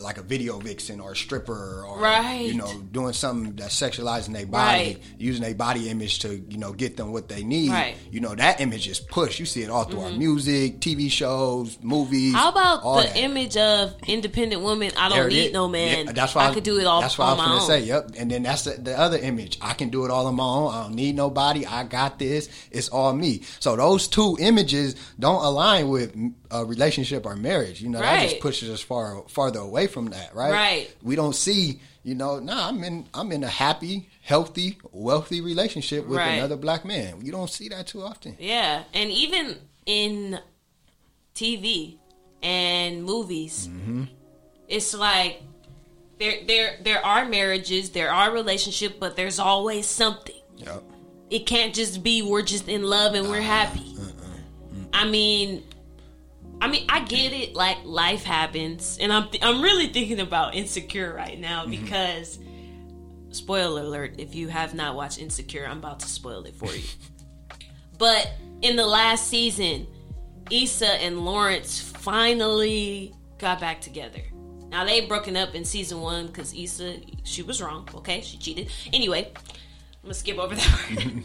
[0.00, 2.46] like a video vixen or a stripper or Right.
[2.46, 4.98] you know doing something that's sexualizing their body, Right.
[5.18, 7.70] using their body image to you know get them what they need.
[7.70, 7.94] Right.
[7.96, 8.14] Mm-hmm.
[8.14, 9.38] You know that image is pushed.
[9.40, 12.34] You see it all through our music, TV shows, movies.
[12.34, 13.16] How about the that.
[13.16, 14.92] image of independent woman?
[14.96, 16.06] I don't need no man.
[16.06, 17.66] Yeah, that's why I could do it all That's what I was gonna own.
[17.66, 17.80] say.
[17.80, 18.10] Yep.
[18.18, 19.58] And then that's the, the other image.
[19.60, 20.74] I can do it all on my own.
[20.74, 21.66] I don't need nobody.
[21.66, 22.48] I got this.
[22.70, 23.42] It's all me.
[23.60, 26.14] So those two images don't align with
[26.50, 27.80] a relationship or marriage.
[27.82, 30.34] You know, that just pushes us far farther away from that.
[30.34, 30.52] Right.
[30.52, 30.96] Right.
[31.02, 31.80] We don't see.
[32.04, 32.68] You know, nah.
[32.68, 33.06] I'm in.
[33.12, 36.32] I'm in a happy, healthy, wealthy relationship with Right.
[36.38, 37.20] another black man.
[37.24, 38.36] You don't see that too often.
[38.38, 40.38] Yeah, and even in
[41.34, 41.96] TV
[42.42, 44.04] and movies, Mm-hmm.
[44.68, 45.42] it's like
[46.18, 50.34] there there there are marriages, there are relationships, but there's always something.
[50.56, 50.82] Yep.
[51.30, 53.96] It can't just be we're just in love and we're happy.
[54.94, 55.62] I mean,
[56.60, 57.54] I mean, I get it.
[57.54, 61.82] Like life happens, and I'm th- I'm really thinking about Insecure right now mm-hmm.
[61.82, 62.38] because,
[63.30, 66.82] spoiler alert, if you have not watched Insecure, I'm about to spoil it for you.
[67.98, 69.86] but in the last season,
[70.50, 74.22] Issa and Lawrence finally got back together.
[74.70, 77.88] Now they broken up in season one because Issa she was wrong.
[77.94, 78.70] Okay, she cheated.
[78.92, 79.32] Anyway,
[80.08, 81.22] I'm gonna skip over that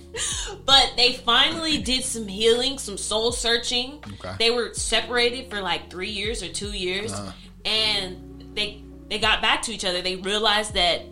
[0.66, 4.04] but they finally did some healing, some soul searching.
[4.20, 4.36] Okay.
[4.40, 7.32] They were separated for like three years or two years, Uh-huh.
[7.64, 10.02] and they they got back to each other.
[10.02, 11.04] They realized that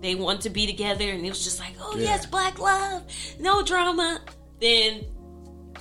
[0.00, 2.06] they want to be together, and it was just like, oh Yeah.
[2.06, 3.04] yes, black love,
[3.38, 4.20] no drama.
[4.60, 5.04] Then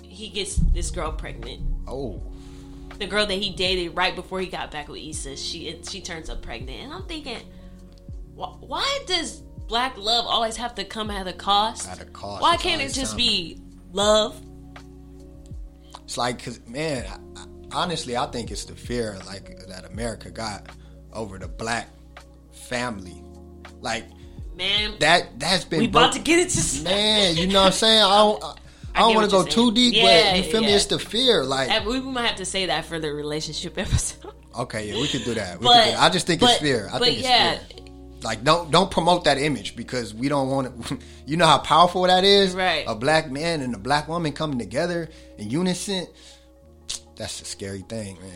[0.03, 1.61] he gets this girl pregnant.
[1.87, 2.21] Oh.
[2.99, 6.29] The girl that he dated right before he got back with Issa, she she turns
[6.29, 7.39] up pregnant, and I'm thinking,
[8.35, 11.89] wh- why does black love always have to come at a cost?
[11.89, 13.57] At a cost, Why it's can't it just be
[13.93, 14.39] love?
[16.03, 20.29] It's like, cause man, I, I, honestly, I think it's the fear like that America
[20.29, 20.67] got
[21.13, 21.87] over the black
[22.51, 23.23] family,
[23.79, 24.03] like
[24.57, 25.39] Man, that.
[25.39, 27.37] That's been we about to get into man.
[27.37, 28.03] You know what I'm saying?
[28.03, 28.55] I don't, I,
[28.95, 30.73] I don't want to go you're too deep, Yeah, but you feel me?
[30.73, 31.85] It's the fear, like.
[31.85, 34.33] We might have to say that for the relationship episode.
[34.59, 35.59] Okay, yeah, we could do that.
[35.61, 36.89] We But- could do, I just think it's fear.
[36.91, 37.57] I but think it's yeah.
[37.59, 37.80] fear.
[38.23, 40.97] Like don't don't promote that image because we don't want it.
[41.25, 42.53] You know how powerful that is.
[42.53, 42.83] Right.
[42.85, 45.07] A black man and a black woman coming together
[45.37, 46.07] in unison.
[47.15, 48.33] That's a scary thing, man.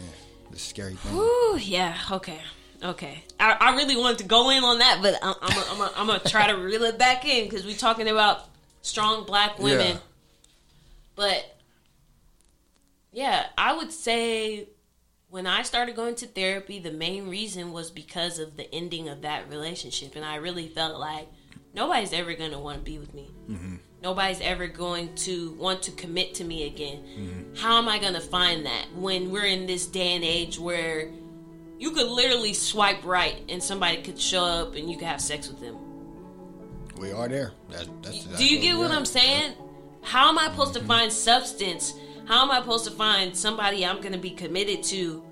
[0.52, 1.14] It's a scary thing.
[1.14, 2.40] Ooh, yeah, okay,
[2.82, 3.24] okay.
[3.38, 5.94] I, I really wanted to go in on that, but I'm I'm a, I'm a,
[5.98, 8.48] I'm gonna try to reel it back in because we're talking about
[8.82, 9.96] strong black women.
[9.96, 9.98] Yeah.
[11.16, 11.58] But
[13.12, 14.70] yeah, I would say
[15.36, 19.24] when I started going to therapy, the main reason was because of the ending of
[19.24, 21.28] that relationship, and I really felt like
[21.74, 23.32] nobody's ever gonna want to be with me.
[23.50, 23.76] Mm-hmm.
[24.02, 27.00] Nobody's ever going to want to commit to me again.
[27.00, 27.56] Mm-hmm.
[27.58, 31.10] How am I gonna find that when we're in this day and age where
[31.78, 35.50] you could literally swipe right and somebody could show up and you could have sex
[35.50, 35.76] with them?
[36.98, 37.52] We are there.
[37.72, 38.92] That, that's Do you get what.
[38.92, 39.52] I'm saying?
[40.02, 40.88] How am I supposed to mm-hmm.
[40.88, 41.94] find substance?
[42.28, 45.24] How am I supposed to find somebody I'm going to be committed to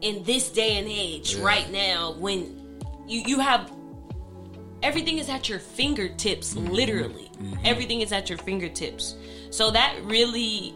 [0.00, 1.44] in this day and age Yeah.
[1.44, 3.70] right now when you you have
[4.82, 6.66] everything is at your fingertips Mm-hmm.
[6.72, 7.30] literally.
[7.64, 9.16] Everything is at your fingertips.
[9.50, 10.74] So that really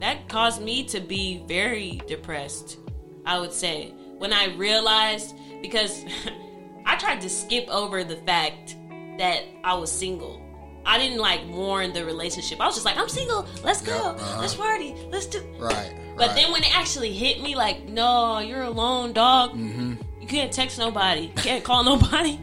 [0.00, 2.78] that caused me to be very depressed.
[3.26, 6.04] I would say when I realized because
[6.86, 8.76] I tried to skip over the fact
[9.18, 10.40] that I was single.
[10.88, 12.62] I didn't like mourn the relationship.
[12.62, 13.46] I was just like, I'm single.
[13.62, 13.92] Let's go.
[13.92, 14.40] Yep, uh-huh.
[14.40, 14.94] Let's party.
[15.10, 15.40] Let's do.
[15.58, 15.94] Right.
[16.16, 16.34] But right.
[16.34, 19.50] then when it actually hit me, like, no, you're alone, dog.
[19.50, 19.96] Mm-hmm.
[20.18, 21.26] You can't text nobody.
[21.26, 22.40] You can't call nobody.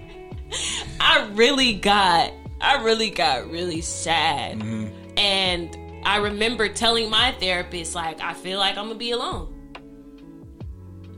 [1.00, 4.60] I really got, I really got really sad.
[4.60, 5.18] Mm-hmm.
[5.18, 9.52] And I remember telling my therapist, like, I feel like I'm gonna be alone.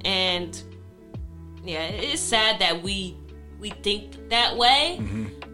[0.05, 0.61] And
[1.65, 3.17] yeah, it's sad that we
[3.61, 5.01] we think that way.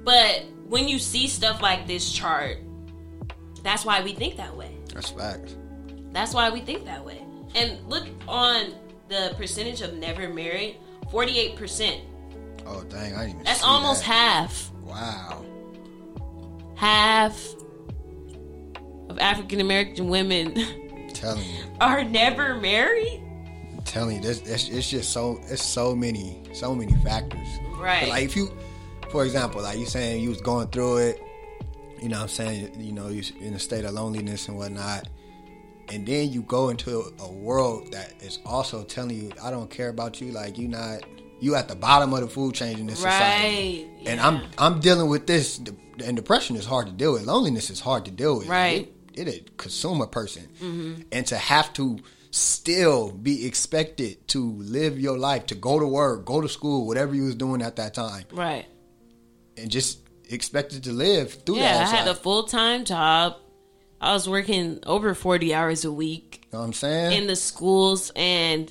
[0.04, 2.58] But when you see stuff like this chart,
[3.62, 4.76] that's why we think that way.
[4.92, 5.56] that's facts.
[6.10, 7.24] That's why we think that way.
[7.54, 8.74] And look on
[9.08, 10.78] the percentage of never married,
[11.12, 12.00] 48%.
[12.66, 13.44] Oh dang, I didn't even.
[13.44, 14.48] That's almost that.
[14.48, 14.72] half.
[14.82, 15.44] Wow.
[16.74, 17.40] Half
[19.08, 21.64] of African American women I'm telling you.
[21.80, 23.22] are never married.
[23.72, 27.46] I'm telling you, this it's, it's just so it's so many so many factors.
[27.78, 28.08] Right.
[28.08, 28.50] Like if you,
[29.14, 31.22] for example, like you saying you was going through it,
[32.02, 35.08] you know, what I'm saying you know you in a state of loneliness and whatnot,
[35.88, 39.88] and then you go into a world that is also telling you, I don't care
[39.88, 41.04] about you, like you not
[41.38, 43.88] you at the bottom of the food chain in this society.
[43.98, 44.08] Right.
[44.08, 44.20] And.
[44.20, 45.58] I'm I'm dealing with this,
[46.04, 47.22] and depression is hard to deal with.
[47.22, 48.48] Loneliness is hard to deal with.
[48.48, 48.92] Right.
[49.12, 51.02] It, it, consume a person, mm-hmm.
[51.12, 52.00] and to have to
[52.32, 57.14] still be expected to live your life, to go to work, go to school, whatever
[57.14, 58.66] you was doing at that time, Right.
[59.56, 61.60] And just expected to live through that.
[61.60, 61.92] Yeah, that.
[61.92, 63.36] I had a full time job.
[64.00, 67.22] I was working over 40 hours a week you know what I'm saying?
[67.22, 68.70] in the schools, and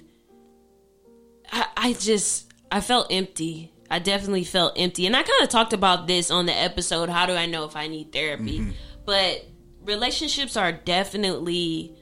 [1.52, 3.72] I, I just, I felt empty.
[3.90, 5.06] I definitely felt empty.
[5.06, 7.76] And I kind of talked about this on the episode How Do I Know If
[7.76, 8.60] I Need Therapy?
[8.60, 8.72] Mm-hmm.
[9.06, 9.46] But
[9.86, 11.96] relationships are definitely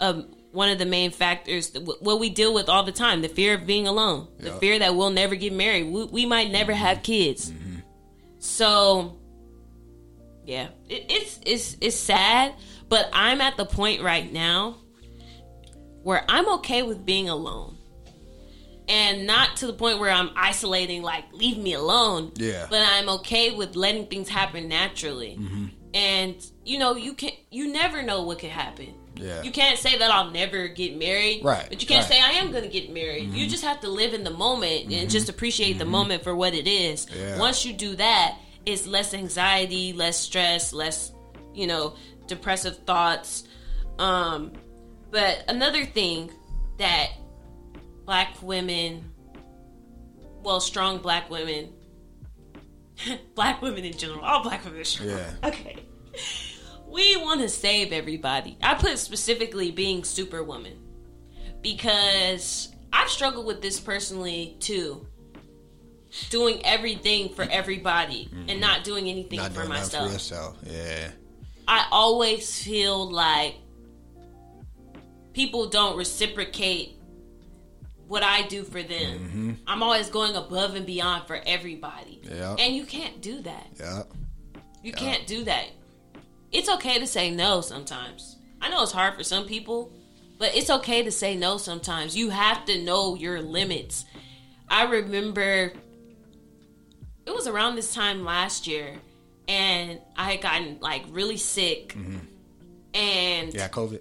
[0.00, 3.28] um, one of the main factors that what we deal with all the time the
[3.28, 6.72] fear of being alone, the fear that we'll never get married, we, we might never
[6.72, 6.84] Mm-hmm.
[6.84, 7.52] have kids.
[8.38, 9.18] So,
[10.44, 12.54] yeah, it, it's it's it's sad,
[12.88, 14.76] but I'm at the point right now
[16.02, 17.76] where I'm okay with being alone.
[18.88, 22.32] And not to the point where I'm isolating, like, leave me alone.
[22.36, 22.66] Yeah.
[22.70, 25.36] But I'm okay with letting things happen naturally.
[25.38, 25.66] Mm-hmm.
[25.92, 28.94] And, you know, you can you never know what could happen.
[29.18, 29.42] Yeah.
[29.42, 31.44] You can't say that I'll never get married.
[31.44, 32.18] Right, But you can't right.
[32.18, 32.30] Mm-hmm.
[32.30, 33.32] say I am going to get married.
[33.32, 36.54] You just have to live in the moment and just appreciate the moment for what
[36.54, 37.06] it is.
[37.14, 37.38] Yeah.
[37.38, 41.12] Once you do that, it's less anxiety, less stress, less,
[41.54, 43.44] you know, depressive thoughts.
[43.98, 44.52] Um,
[45.10, 46.30] but another thing
[46.78, 47.08] that
[48.04, 49.10] black women,
[50.42, 51.72] well, strong black women,
[53.34, 55.08] black women in general, all black women are strong.
[55.08, 55.30] Yeah.
[55.44, 55.76] Okay.
[56.88, 58.56] We want to save everybody.
[58.62, 60.78] I put specifically being superwoman
[61.60, 65.06] because I've struggled with this personally too.
[66.30, 68.60] Doing everything for everybody and mm-hmm.
[68.60, 70.06] not doing anything Not for doing myself.
[70.06, 70.56] for yourself.
[70.64, 71.10] Yeah.
[71.66, 73.56] I always feel like
[75.34, 76.98] people don't reciprocate
[78.06, 79.18] what I do for them.
[79.18, 79.52] Mm-hmm.
[79.66, 82.22] I'm always going above and beyond for everybody.
[82.22, 82.56] Yeah.
[82.58, 83.66] And you can't do that.
[83.78, 84.02] Yeah.
[84.82, 85.66] You can't do that.
[86.52, 88.36] It's okay to say no sometimes.
[88.60, 89.92] I know it's hard for some people,
[90.38, 92.16] but it's okay to say no sometimes.
[92.16, 94.04] You have to know your limits.
[94.68, 95.72] I remember
[97.26, 98.94] it was around this time last year,
[99.46, 101.94] and I had gotten like really sick,
[102.94, 104.00] and Yeah, COVID.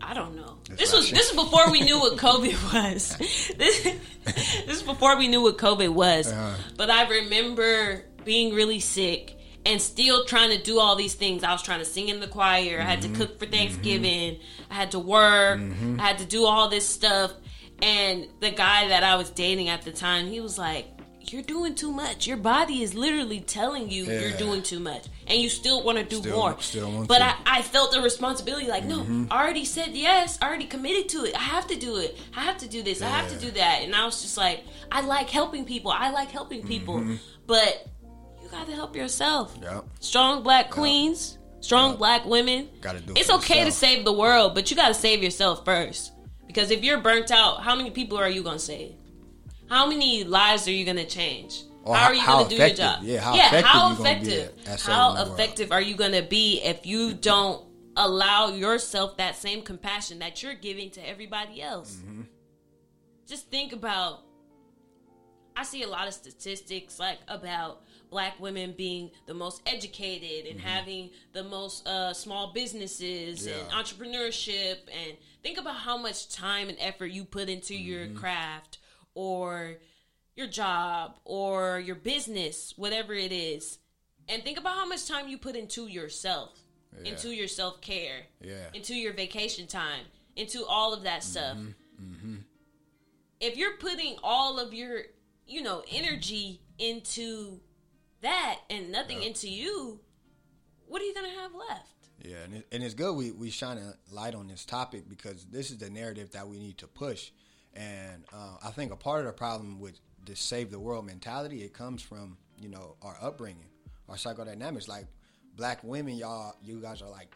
[0.00, 0.58] I don't know.
[0.68, 3.16] That's This was this is before we knew what COVID was.
[3.56, 6.30] this, this is before we knew what COVID was.
[6.30, 6.56] Uh-huh.
[6.76, 11.44] But I remember being really sick and still trying to do all these things.
[11.44, 12.80] I was trying to sing in the choir.
[12.80, 13.12] I had Mm-hmm.
[13.14, 14.38] to cook for Thanksgiving.
[14.70, 15.60] I had to work.
[15.98, 17.32] I had to do all this stuff.
[17.80, 20.86] And the guy that I was dating at the time, he was like,
[21.20, 22.26] "You're doing too much.
[22.28, 26.04] Your body is literally telling you you're doing too much, and you still want to
[26.04, 27.20] do Still- more." still but.
[27.22, 31.24] I, I felt the responsibility like no i already said yes i already committed to
[31.24, 33.50] it i have to do it i have to do this i have to do
[33.52, 37.14] that and i was just like i like helping people i like helping people Mm-hmm.
[37.46, 37.86] but
[38.52, 39.56] you gotta help yourself.
[39.60, 39.84] Yep.
[40.00, 42.68] strong black queens strong black women.
[42.80, 46.12] Gotta do it it's okay to save the world but you gotta save yourself first.
[46.46, 48.94] Because if you're burnt out how many people are you gonna save?
[49.68, 51.62] How many lives are you gonna change?
[51.86, 53.00] How how- are you how gonna do your job?
[53.02, 54.52] yeah, how yeah effective how effective?
[54.66, 57.64] at- at saving how effective are you gonna be if you don't
[57.96, 61.96] allow yourself that same compassion that you're giving to everybody else?
[61.96, 62.22] Mm-hmm.
[63.26, 64.24] just think about
[65.56, 70.60] I see a lot of statistics like about black women being the most educated and
[70.60, 73.78] having the most uh, small businesses and Mm-hmm.
[73.80, 78.16] Entrepreneurship and think about how much time and effort you put into your Mm-hmm.
[78.18, 78.78] craft
[79.14, 79.78] or
[80.36, 83.78] your job or your business, whatever it is.
[84.28, 86.58] And think about how much time you put into yourself,
[87.02, 87.10] Yeah.
[87.12, 88.66] into your self care, Yeah.
[88.74, 90.04] into your vacation time,
[90.36, 91.56] into all of that stuff.
[91.56, 92.36] Mm-hmm.
[93.40, 95.02] If you're putting all of your,
[95.46, 97.60] you know, energy into
[98.22, 100.00] that and nothing into you,
[100.86, 102.08] what are you gonna have left?
[102.24, 105.44] Yeah, and, it, and it's good we we shine a light on this topic because
[105.46, 107.30] this is the narrative that we need to push.
[107.74, 111.62] And uh, I think a part of the problem with this save the world mentality
[111.62, 113.68] it comes from you know our upbringing,
[114.08, 114.88] our psychodynamics.
[114.88, 115.06] Like
[115.56, 117.34] black women, y'all, you guys are like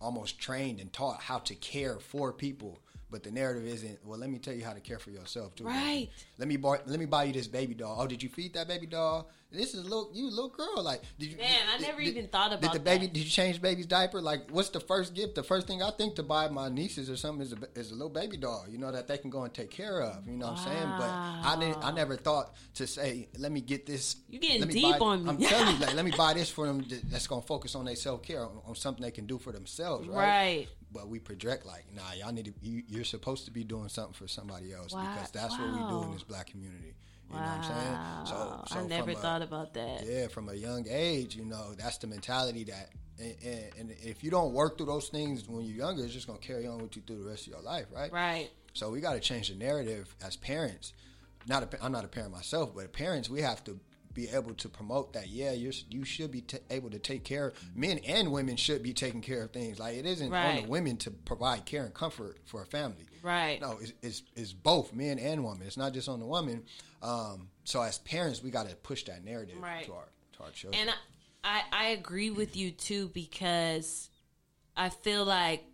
[0.00, 2.80] almost trained and taught how to care for people.
[3.10, 3.98] But the narrative isn't.
[4.04, 5.64] Well, let me tell you how to care for yourself too.
[5.64, 6.08] Right.
[6.38, 6.78] Let me buy.
[6.86, 7.96] Let me buy you this baby doll.
[7.98, 9.28] Oh, did you feed that baby doll?
[9.52, 10.82] This is a little you a little girl.
[10.82, 11.36] Like, did you?
[11.38, 12.72] Man, I never did- even thought about.
[12.72, 13.06] Did the baby?
[13.06, 13.12] that.
[13.14, 14.20] Did you change baby's diaper?
[14.20, 15.34] Like, what's the first gift?
[15.34, 17.94] The first thing I think to buy my nieces or something is a, is a
[17.94, 18.66] little baby doll.
[18.68, 20.26] You know that they can go and take care of.
[20.26, 20.88] You know what I'm saying?
[20.98, 21.84] But I didn't.
[21.84, 24.16] I never thought to say, let me get this.
[24.28, 25.30] You getting let me deep buy- on me.
[25.30, 26.84] I'm telling you, like, let me buy this for them.
[27.10, 30.06] That's gonna focus on their self care, on, on something they can do for themselves.
[30.06, 30.16] Right.
[30.16, 30.68] Right.
[30.92, 32.52] But we project like, nah, y'all need to.
[32.62, 35.12] You, you're supposed to be doing something for somebody else Wow.
[35.14, 36.94] because that's what we do in this black community.
[37.30, 38.26] You know what I'm saying?
[38.26, 40.04] So, so I never from a- thought about that.
[40.04, 42.90] yeah, from a young age, you know, that's the mentality that
[43.20, 46.26] And, and, and if you don't work through those things when you're younger, it's just
[46.26, 48.10] gonna carry on with you through the rest of your life, right?
[48.12, 48.50] Right.
[48.72, 50.92] So we got to change the narrative as parents.
[51.46, 53.78] Not a, I'm not a parent myself, but parents, we have to
[54.14, 55.28] be able to promote that.
[55.28, 57.52] Yeah, you you should be t- able to take care.
[57.74, 59.78] Men and women should be taking care of things.
[59.78, 60.56] Like it isn't Right.
[60.58, 63.06] on the women to provide care and comfort for a family.
[63.22, 63.60] Right.
[63.60, 65.66] No, it's it's, it's both men and women.
[65.66, 66.64] It's not just on the woman.
[67.02, 69.84] Um, so as parents, we got to push that narrative Right.
[69.86, 70.88] to our to our children.
[70.88, 70.96] And
[71.42, 74.10] I, I agree with you too because
[74.76, 75.64] I feel like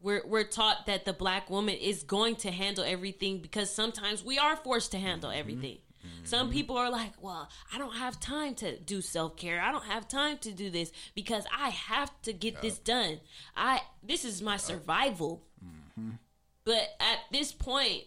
[0.00, 4.38] we're we're taught that the black woman is going to handle everything because sometimes we
[4.38, 5.40] are forced to handle mm-hmm.
[5.40, 5.78] everything.
[5.78, 6.24] Mm-hmm.
[6.24, 9.60] Some people are like, "Well, I don't have time to do self-care.
[9.60, 13.20] I don't have time to do this because I have to get this done.
[13.56, 16.10] I this is my survival." Mm-hmm.
[16.64, 18.04] But at this point,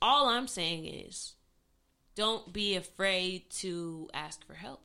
[0.00, 1.34] all I'm saying is
[2.14, 4.80] don't be afraid to ask for help.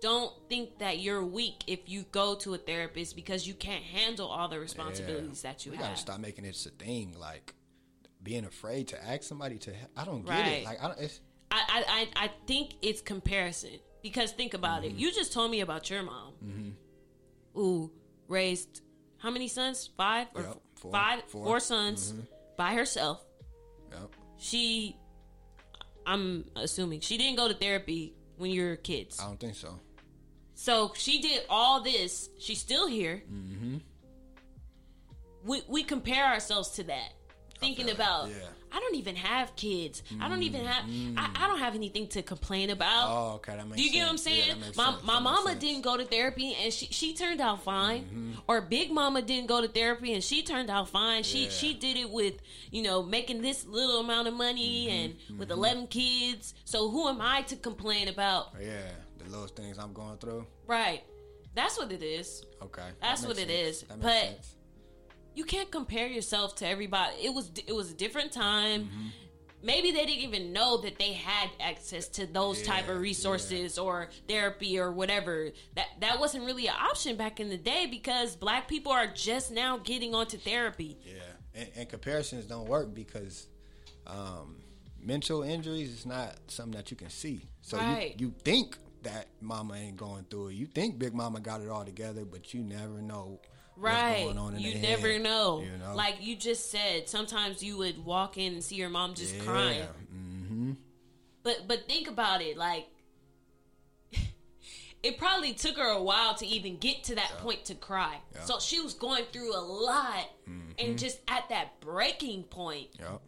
[0.00, 4.26] Don't think that you're weak if you go to a therapist because you can't handle
[4.28, 5.86] all the responsibilities that you we have.
[5.86, 7.14] gotta stop making it a thing.
[7.18, 7.54] Like
[8.22, 9.72] being afraid to ask somebody to.
[9.96, 10.64] I don't get it.
[10.64, 10.98] Like I don't.
[11.00, 11.84] It's, I,
[12.16, 14.96] I, I think it's comparison because think about Mm-hmm.
[14.96, 15.00] it.
[15.00, 16.34] You just told me about your mom,
[17.54, 17.90] who
[18.28, 18.82] raised
[19.18, 19.88] how many sons?
[19.96, 20.92] Five or Yep, four.
[20.92, 21.46] five, Four.
[21.46, 21.58] Mm-hmm.
[21.60, 22.14] sons
[22.58, 23.24] by herself.
[23.90, 24.10] yep.
[24.36, 24.96] She,
[26.06, 29.18] I'm assuming she didn't go to therapy when you were kids.
[29.20, 29.78] I don't think so.
[30.54, 32.30] So she did all this.
[32.38, 33.22] She's still here.
[33.32, 33.76] Mm-hmm.
[35.44, 37.10] We we compare ourselves to that,
[37.58, 38.28] thinking about.
[38.28, 38.36] yeah.
[38.74, 40.02] I don't even have kids.
[40.20, 40.84] I don't even have.
[41.16, 43.08] I, I don't have anything to complain about.
[43.08, 43.76] Oh, okay, that makes.
[43.76, 44.36] Do you get what I'm sense.
[44.36, 44.56] Yeah, saying?
[44.58, 44.76] my sense.
[44.76, 48.02] my That mama didn't go to therapy and she she turned out fine.
[48.04, 48.32] Mm-hmm.
[48.48, 51.22] Or big mama didn't go to therapy and she turned out fine.
[51.22, 51.50] She Yeah.
[51.50, 52.34] she did it with
[52.72, 55.30] you know making this little amount of money Mm-hmm.
[55.30, 56.54] and with 11 kids.
[56.64, 58.54] So who am I to complain about?
[58.60, 58.70] Yeah,
[59.18, 60.46] the little things I'm going through.
[60.66, 61.02] Right.
[61.54, 62.44] That's what it is.
[62.60, 63.82] Okay, That's that what makes it sense.
[63.82, 63.84] is.
[64.02, 64.56] But- sense.
[65.34, 67.16] You can't compare yourself to everybody.
[67.22, 68.84] It was it was a different time.
[68.84, 69.08] Mm-hmm.
[69.62, 74.10] Maybe they didn't even know that they had access to those type of resources or
[74.28, 75.50] therapy or whatever.
[75.74, 79.50] That that wasn't really an option back in the day because black people are just
[79.50, 80.98] now getting onto therapy.
[81.04, 81.22] Yeah,
[81.54, 83.46] and, and comparisons don't work because
[84.06, 84.56] um,
[85.00, 87.48] mental injuries is not something that you can see.
[87.62, 88.14] So Right.
[88.18, 90.54] you, you think that mama ain't going through it.
[90.54, 93.40] You think Big Mama got it all together, but you never know
[93.76, 94.24] Right.
[94.24, 95.62] what's going on in you never head, know.
[95.62, 99.14] You know, Like you just said, sometimes you would walk in and see your mom
[99.14, 99.42] just yeah.
[99.42, 99.88] crying.
[100.14, 100.72] Mm-hmm.
[101.42, 102.86] But but think about it, like
[105.02, 108.16] it probably took her a while to even get to that point to cry.
[108.32, 108.38] Yeah.
[108.38, 108.46] Mm-hmm.
[108.46, 110.30] So she was going through a lot,
[110.78, 113.20] and just at that breaking point, Yep.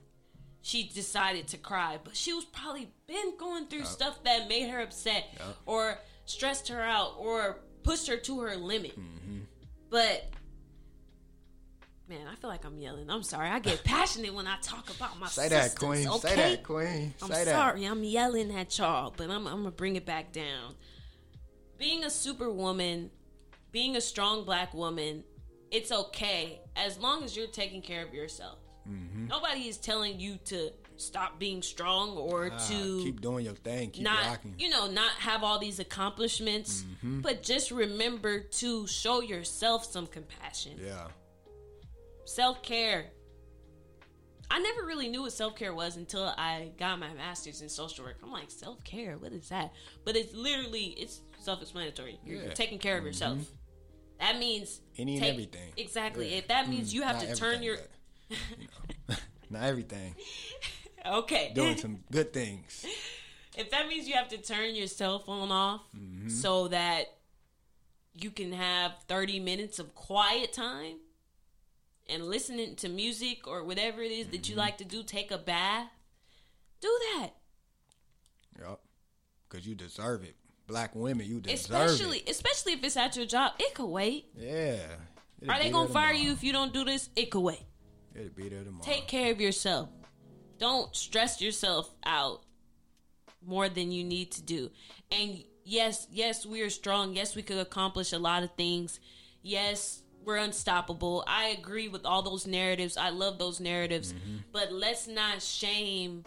[0.62, 1.99] she decided to cry.
[2.03, 5.44] But she was probably been going through stuff that made her upset, Yeah.
[5.66, 8.99] or stressed her out, or pushed her to her limit.
[8.99, 9.40] Mm-hmm.
[9.90, 10.28] But
[12.09, 13.11] man, I feel like I'm yelling.
[13.11, 13.48] I'm sorry.
[13.48, 16.09] I get passionate when I talk about my Say that, sisters, Queen.
[16.09, 16.28] Okay?
[16.28, 17.14] Say that, Queen.
[17.22, 17.54] I'm Say that.
[17.54, 20.74] sorry, I'm yelling at y'all, but I'm, I'm gonna bring it back down.
[21.78, 23.11] Being a superwoman,
[23.72, 25.24] being a strong black woman,
[25.70, 28.59] it's okay as long as you're taking care of yourself.
[28.88, 29.26] Mm-hmm.
[29.26, 33.90] Nobody is telling you to stop being strong or Ah, to keep doing your thing.
[33.90, 34.54] Keep not, rocking.
[34.59, 37.20] you know, not have all these accomplishments, Mm-hmm.
[37.20, 41.09] but just remember to show yourself some compassion yeah.
[42.27, 43.07] Self care.
[44.49, 48.05] I never really knew what self care was until I got my master's in social
[48.05, 48.16] work.
[48.22, 49.72] I'm like, self care, what is that?
[50.05, 52.20] But it's literally it's self explanatory.
[52.24, 52.55] You're, Yeah.
[52.55, 53.39] taking care of yourself.
[54.20, 55.72] That means Any and everything.
[55.77, 56.31] Exactly.
[56.31, 56.39] Yeah.
[56.39, 57.77] If that means you have Not to turn your
[58.29, 58.66] but, you
[59.09, 59.16] know,
[59.51, 60.14] not everything.
[61.07, 61.53] okay.
[61.55, 62.87] Doing some good things.
[63.59, 66.29] if that means you have to turn your cell phone off Mm-hmm.
[66.29, 67.07] so that
[68.14, 70.97] you can have 30 minutes of quiet time
[72.09, 74.61] and listening to music or whatever it is that you Mm-hmm.
[74.61, 75.88] like to do, take a bath,
[76.80, 77.30] do that.
[78.59, 78.80] Yep.
[79.48, 80.36] Because you deserve it.
[80.66, 82.28] Black women, you deserve Especially it.
[82.30, 83.52] especially if it's at your job.
[83.59, 84.26] It could wait.
[84.36, 84.78] Yeah.
[85.48, 86.24] Are they going to fire tomorrow.
[86.26, 87.09] you if you don't do this?
[87.14, 87.62] It could wait.
[88.14, 88.82] It'll be there tomorrow.
[88.82, 89.88] Take care of yourself.
[90.59, 92.40] Don't stress yourself out
[93.46, 94.70] more than you need to do.
[95.12, 97.14] And yes, yes, we are strong.
[97.14, 98.98] Yes, we could accomplish a lot of things.
[99.42, 101.24] Yes, we're unstoppable.
[101.27, 102.97] I agree with all those narratives.
[102.97, 104.12] I love those narratives.
[104.53, 106.24] But let's not shame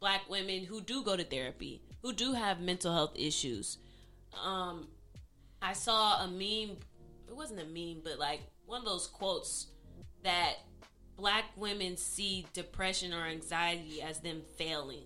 [0.00, 3.78] black women who do go to therapy, who do have mental health issues.
[4.44, 4.88] Um,
[5.60, 6.76] I saw a meme.
[7.26, 9.68] It wasn't a meme, but like one of those quotes
[10.22, 10.54] that
[11.16, 15.04] black women see depression or anxiety as them failing.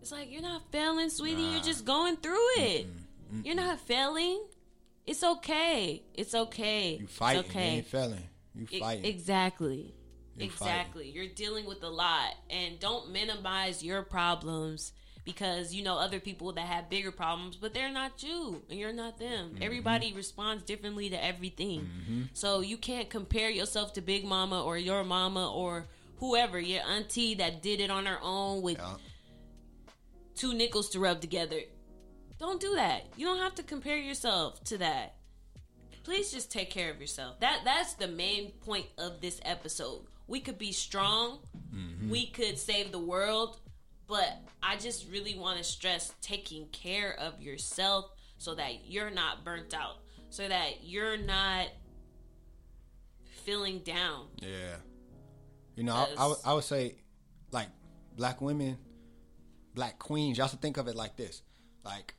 [0.00, 1.42] It's like you're not failing, sweetie.
[1.42, 2.86] You're just going through it.
[2.86, 3.44] Mm-mm.
[3.44, 4.44] You're not failing.
[5.06, 6.02] It's okay.
[6.14, 6.98] It's okay.
[7.00, 7.40] You fighting.
[7.40, 7.70] It's okay.
[7.70, 8.28] You ain't failing.
[8.54, 9.04] You fighting.
[9.04, 9.94] exactly.
[10.36, 11.04] You're exactly.
[11.04, 11.14] Fighting.
[11.14, 14.92] You're dealing with a lot, and don't minimize your problems
[15.26, 18.92] because you know other people that have bigger problems, but they're not you and you're
[18.92, 19.50] not them.
[19.50, 19.62] Mm-hmm.
[19.62, 21.80] Everybody responds differently to everything.
[21.80, 22.22] Mm-hmm.
[22.32, 25.86] So you can't compare yourself to Big Mama or your mama or
[26.18, 28.94] whoever, your auntie that did it on her own with yeah.
[30.36, 31.60] two nickels to rub together.
[32.38, 33.06] Don't do that.
[33.16, 35.14] You don't have to compare yourself to that.
[36.04, 37.40] Please just take care of yourself.
[37.40, 40.06] That that's the main point of this episode.
[40.28, 41.40] We could be strong.
[41.74, 42.10] Mm-hmm.
[42.10, 43.58] We could save the world,
[44.06, 49.44] but I just really want to stress taking care of yourself so that you're not
[49.44, 49.96] burnt out,
[50.30, 51.68] so that you're not
[53.44, 54.26] feeling down.
[54.38, 54.76] Yeah.
[55.74, 56.96] You know, I, I, I would say,
[57.50, 57.68] like,
[58.16, 58.78] black women,
[59.74, 61.42] black queens, y'all should think of it like this.
[61.84, 62.14] Like,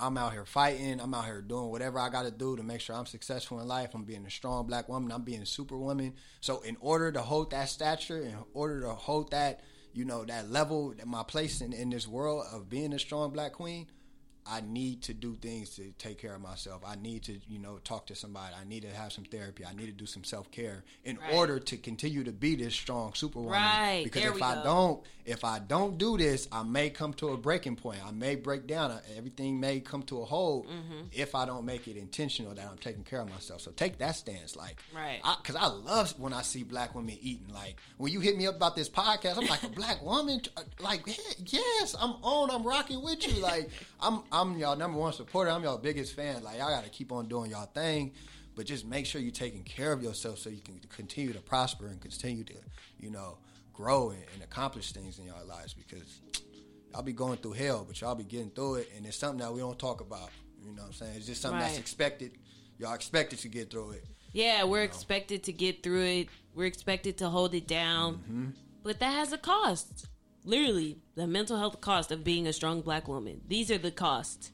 [0.00, 1.00] I'm out here fighting.
[1.00, 3.68] I'm out here doing whatever I got to do to make sure I'm successful in
[3.68, 3.90] life.
[3.94, 5.12] I'm being a strong black woman.
[5.12, 6.14] I'm being a superwoman.
[6.40, 9.60] So, in order to hold that stature, in order to hold that
[9.92, 13.52] you know, that level, my place in, in this world of being a strong black
[13.52, 13.86] queen,
[14.50, 16.82] I need to do things to take care of myself.
[16.84, 18.52] I need to, you know, talk to somebody.
[18.60, 19.64] I need to have some therapy.
[19.64, 21.34] I need to do some self care in right.
[21.34, 23.52] order to continue to be this strong superwoman.
[23.52, 24.00] Right.
[24.02, 24.64] Because there if I go.
[24.64, 27.98] don't, if I don't do this, I may come to a breaking point.
[28.04, 28.98] I may break down.
[29.16, 31.02] Everything may come to a hold mm-hmm.
[31.12, 33.60] if I don't make it intentional that I'm taking care of myself.
[33.60, 35.20] So take that stance, like, right?
[35.40, 37.54] Because I, I, love when I see black women eating.
[37.54, 40.40] Like when you hit me up about this podcast, I'm like a black woman.
[40.80, 42.50] Like yes, I'm on.
[42.50, 43.40] I'm rocking with you.
[43.40, 43.70] Like
[44.00, 44.22] I'm.
[44.32, 45.50] I'm I'm y'all number one supporter.
[45.50, 46.42] I'm y'all biggest fan.
[46.42, 48.12] Like y'all got to keep on doing y'all thing,
[48.56, 51.88] but just make sure you're taking care of yourself so you can continue to prosper
[51.88, 52.54] and continue to,
[52.98, 53.36] you know,
[53.74, 56.20] grow and, and accomplish things in y'all lives because
[56.90, 59.52] y'all be going through hell, but y'all be getting through it, and it's something that
[59.52, 60.30] we don't talk about.
[60.64, 61.12] You know what I'm saying?
[61.16, 61.66] It's just something right.
[61.66, 62.32] that's expected.
[62.78, 64.04] Y'all expected to get through it.
[64.32, 64.90] Yeah, we're you know?
[64.90, 66.28] expected to get through it.
[66.54, 68.14] We're expected to hold it down.
[68.14, 68.46] Mm-hmm.
[68.82, 70.06] But that has a cost
[70.44, 73.40] literally the mental health cost of being a strong black woman.
[73.46, 74.52] These are the costs.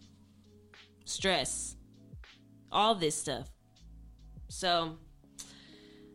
[1.05, 1.77] Stress.
[2.73, 3.49] All this stuff.
[4.49, 4.99] So,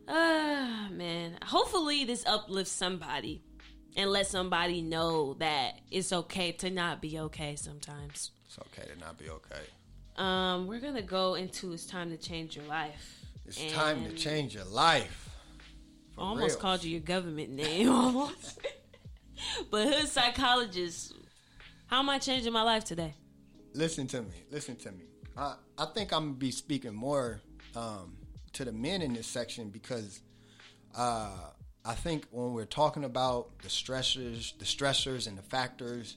[0.08, 1.38] ah, uh, man.
[1.44, 3.42] Hopefully this uplifts somebody
[3.96, 8.30] and let somebody know that it's okay to not be okay sometimes.
[8.46, 9.62] It's okay to not be okay.
[10.16, 13.20] Um, we're gonna go into it's time to change your life.
[13.46, 15.30] It's and time to change your life.
[16.18, 18.60] almost called you your government name almost.
[19.70, 21.14] but hood psychologist,
[21.86, 23.14] how am I changing my life today?
[23.74, 24.44] Listen to me.
[24.50, 25.04] Listen to me.
[25.36, 27.40] I, I think I'm gonna be speaking more
[27.74, 28.16] um,
[28.52, 30.20] to the men in this section because
[30.94, 31.50] uh,
[31.84, 36.16] I think when we're talking about the stressors, the stressors and the factors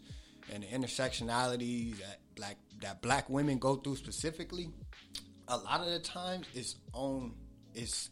[0.51, 4.69] and the intersectionalities that black that black women go through specifically,
[5.47, 7.34] a lot of the times it's on
[7.73, 8.09] it's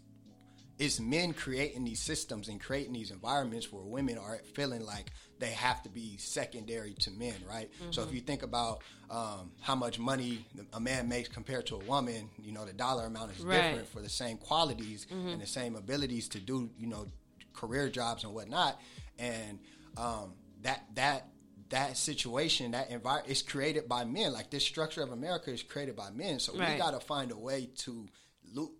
[0.79, 5.51] it's men creating these systems and creating these environments where women are feeling like they
[5.51, 7.69] have to be secondary to men, right?
[7.73, 7.91] Mm-hmm.
[7.91, 8.15] So if mm-hmm.
[8.15, 12.51] you think about um, how much money a man makes compared to a woman, you
[12.51, 13.61] know, the dollar amount is right.
[13.61, 15.29] different for the same qualities mm-hmm.
[15.29, 17.05] and the same abilities to do, you know,
[17.53, 18.79] career jobs and whatnot.
[19.19, 19.59] And
[19.97, 21.27] um, that that
[21.69, 24.33] that situation, that environment is created by men.
[24.33, 26.39] Like this structure of America is created by men.
[26.39, 26.73] So right.
[26.73, 28.07] we got to find a way to
[28.53, 28.71] loop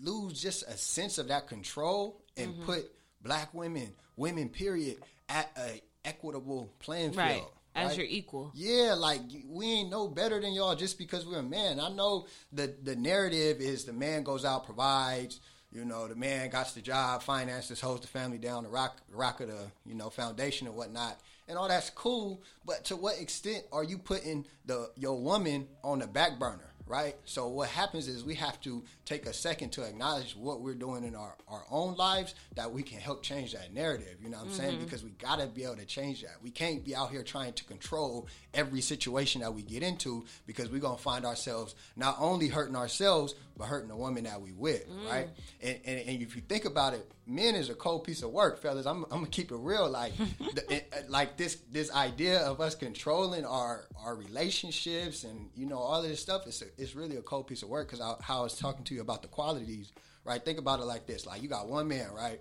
[0.00, 2.64] lose just a sense of that control and mm-hmm.
[2.64, 2.90] put
[3.22, 7.18] black women, women period, at a equitable playing field.
[7.18, 7.44] Right.
[7.74, 7.98] As right?
[7.98, 8.52] your equal.
[8.54, 11.78] Yeah, like we ain't no better than y'all just because we're a man.
[11.78, 15.40] I know the the narrative is the man goes out, provides,
[15.70, 19.42] you know, the man got the job, finances, holds the family down, the rock rock
[19.42, 21.20] of the, you know, foundation and whatnot.
[21.48, 25.98] And all that's cool, but to what extent are you putting the your woman on
[25.98, 26.72] the back burner?
[26.86, 27.16] Right?
[27.24, 31.04] So what happens is we have to take a second to acknowledge what we're doing
[31.04, 34.16] in our, our own lives that we can help change that narrative.
[34.22, 34.56] You know what I'm mm-hmm.
[34.56, 34.80] saying?
[34.84, 36.36] Because we gotta be able to change that.
[36.42, 40.70] We can't be out here trying to control every situation that we get into because
[40.70, 44.86] we're gonna find ourselves not only hurting ourselves but hurting the woman that we with,
[44.88, 45.08] mm.
[45.08, 45.28] right?
[45.62, 48.60] And, and, and if you think about it, men is a cold piece of work,
[48.60, 48.86] fellas.
[48.86, 50.12] I'm, I'm gonna keep it real, like
[50.54, 55.78] the, it, like this this idea of us controlling our our relationships and you know
[55.78, 58.40] all of this stuff is a, it's really a cold piece of work because how
[58.40, 59.92] I was talking to you about the qualities,
[60.24, 60.44] right?
[60.44, 62.40] Think about it like this: like you got one man, right,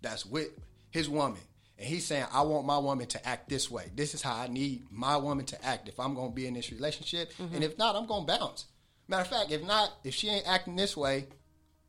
[0.00, 0.50] that's with
[0.90, 1.40] his woman,
[1.78, 3.90] and he's saying, "I want my woman to act this way.
[3.94, 6.70] This is how I need my woman to act if I'm gonna be in this
[6.70, 7.54] relationship, mm-hmm.
[7.54, 8.66] and if not, I'm gonna bounce."
[9.08, 11.26] Matter of fact, if not, if she ain't acting this way,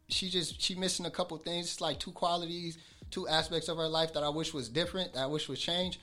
[0.09, 1.67] she just she missing a couple things.
[1.67, 2.77] It's like two qualities,
[3.11, 5.99] two aspects of her life that I wish was different, that I wish would change.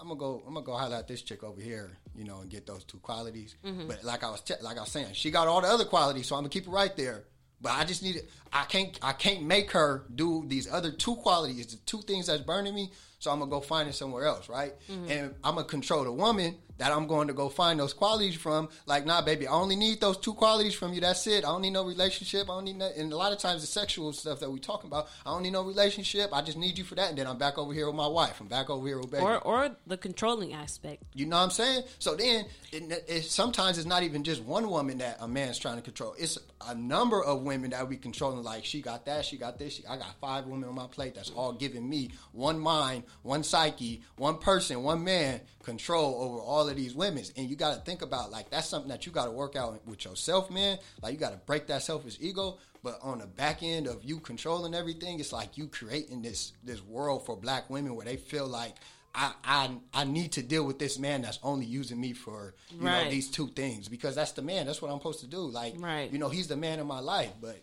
[0.00, 2.66] I'm gonna go I'm gonna go highlight this chick over here, you know, and get
[2.66, 3.56] those two qualities.
[3.64, 3.88] Mm-hmm.
[3.88, 6.26] But like I was te- like I was saying, she got all the other qualities,
[6.26, 7.24] so I'm gonna keep it right there.
[7.60, 8.30] But I just need it.
[8.52, 8.98] I can't.
[9.02, 12.92] I can't make her do these other two qualities, the two things that's burning me.
[13.26, 14.72] So I'm gonna go find it somewhere else, right?
[14.88, 15.10] Mm-hmm.
[15.10, 18.68] And I'm gonna control the woman that I'm going to go find those qualities from.
[18.86, 21.00] Like, nah, baby, I only need those two qualities from you.
[21.00, 21.38] That's it.
[21.44, 22.50] I don't need no relationship.
[22.50, 22.90] I don't need no.
[22.96, 25.52] And a lot of times the sexual stuff that we talking about, I don't need
[25.52, 26.30] no relationship.
[26.32, 27.10] I just need you for that.
[27.10, 28.40] And then I'm back over here with my wife.
[28.40, 29.24] I'm back over here with baby.
[29.24, 31.02] Or or the controlling aspect.
[31.14, 31.82] You know what I'm saying?
[31.98, 35.76] So then, it, it, sometimes it's not even just one woman that a man's trying
[35.76, 36.14] to control.
[36.18, 38.42] It's a number of women that we controlling.
[38.42, 39.74] Like she got that, she got this.
[39.76, 41.14] She, I got five women on my plate.
[41.14, 46.68] That's all giving me one mind, one psyche, one person, one man control over all
[46.68, 47.24] of these women.
[47.36, 49.86] And you got to think about like that's something that you got to work out
[49.86, 50.78] with yourself, man.
[51.02, 52.58] Like you got to break that selfish ego.
[52.82, 56.80] But on the back end of you controlling everything, it's like you creating this this
[56.82, 58.74] world for black women where they feel like
[59.12, 62.86] I, I I need to deal with this man that's only using me for you
[62.86, 63.04] Right.
[63.04, 64.66] know these two things because that's the man.
[64.66, 65.38] That's what I'm supposed to do.
[65.38, 66.12] Like Right.
[66.12, 67.56] you know he's the man in my life, but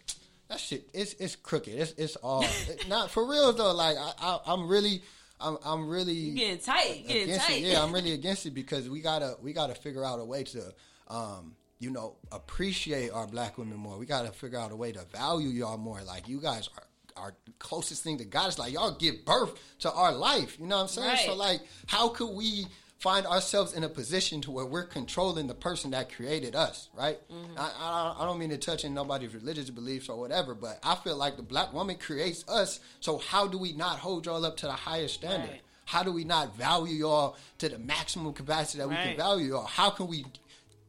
[0.49, 1.73] that shit it's it's crooked.
[1.73, 3.71] It's it's all it- not for real though.
[3.73, 5.03] Like I, I I'm really
[5.43, 7.03] I'm I'm really You getting tight.
[7.07, 7.61] Getting tight.
[7.61, 7.71] it.
[7.71, 10.73] Yeah, I'm really against it because we gotta we gotta figure out a way to
[11.09, 13.97] um you know appreciate our black women more.
[13.97, 16.01] We gotta figure out a way to value y'all more.
[16.01, 16.83] Like you guys are
[17.15, 18.47] our closest thing to God.
[18.47, 20.57] It's like y'all give birth to our life.
[20.59, 21.17] You know what I'm saying?
[21.25, 22.65] So like how could we
[23.03, 27.19] find ourselves in a position to where we're controlling the person that created us, right?
[27.29, 27.59] Mm-hmm.
[27.59, 30.95] I, I, I don't mean to touch in nobody's religious beliefs or whatever, but I
[30.95, 32.79] feel like the black woman creates us.
[33.01, 35.49] So how do we not hold y'all up to the highest standard?
[35.49, 35.61] Right.
[35.83, 39.65] How do we not value y'all to the maximum capacity that we can value y'all?
[39.65, 40.23] How can we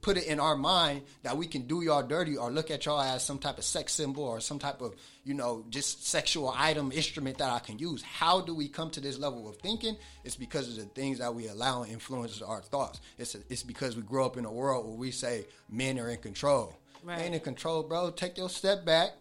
[0.04, 3.00] put it in our mind that we can do y'all dirty or look at y'all
[3.00, 4.94] as some type of sex symbol or some type of,
[5.24, 8.02] you know, just sexual item, instrument that I can use?
[8.02, 9.96] How do we come to this level of thinking?
[10.22, 13.00] It's because of the things that we allow and influences our thoughts.
[13.16, 16.18] It's, it's because we grow up in a world where we say men are in
[16.18, 16.76] control.
[17.02, 17.22] Right.
[17.22, 18.10] Ain't in control, bro.
[18.10, 19.12] Take your step back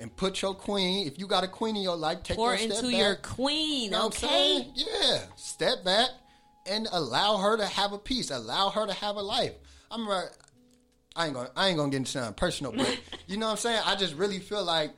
[0.00, 1.06] and put your queen.
[1.06, 2.98] If you got a queen in your life, take Pour your step into back.
[2.98, 4.66] your queen, You know okay?
[4.74, 5.18] Yeah.
[5.36, 6.08] Step back
[6.64, 8.30] and allow her to have a peace.
[8.30, 9.52] Allow her to have a life.
[9.90, 10.28] I'm right.
[11.16, 13.58] I ain't gonna I ain't gonna get into something personal, but you know what I'm
[13.58, 13.82] saying?
[13.84, 14.92] I just really feel like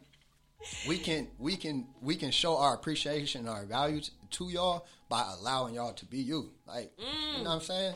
[0.87, 5.25] we can we can we can show our appreciation and our values to y'all by
[5.39, 6.53] allowing y'all to be you.
[6.67, 7.39] Like you mm.
[7.39, 7.95] know what I'm saying?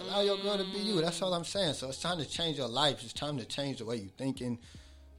[0.00, 1.00] Allow your girl to be you.
[1.00, 1.74] That's all I'm saying.
[1.74, 3.02] So it's time to change your life.
[3.04, 4.58] It's time to change the way you thinking.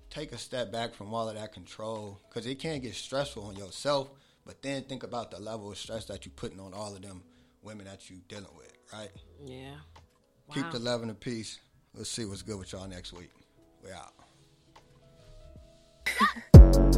[0.09, 3.55] Take a step back from all of that control because it can get stressful on
[3.55, 4.09] yourself.
[4.45, 7.23] But then think about the level of stress that you're putting on all of them
[7.63, 8.71] women that you're dealing with.
[8.93, 9.09] Right?
[9.45, 9.75] Yeah.
[10.53, 11.59] Keep the love and the peace.
[11.93, 13.31] Let's see what's good with y'all next week.
[13.83, 14.13] We out.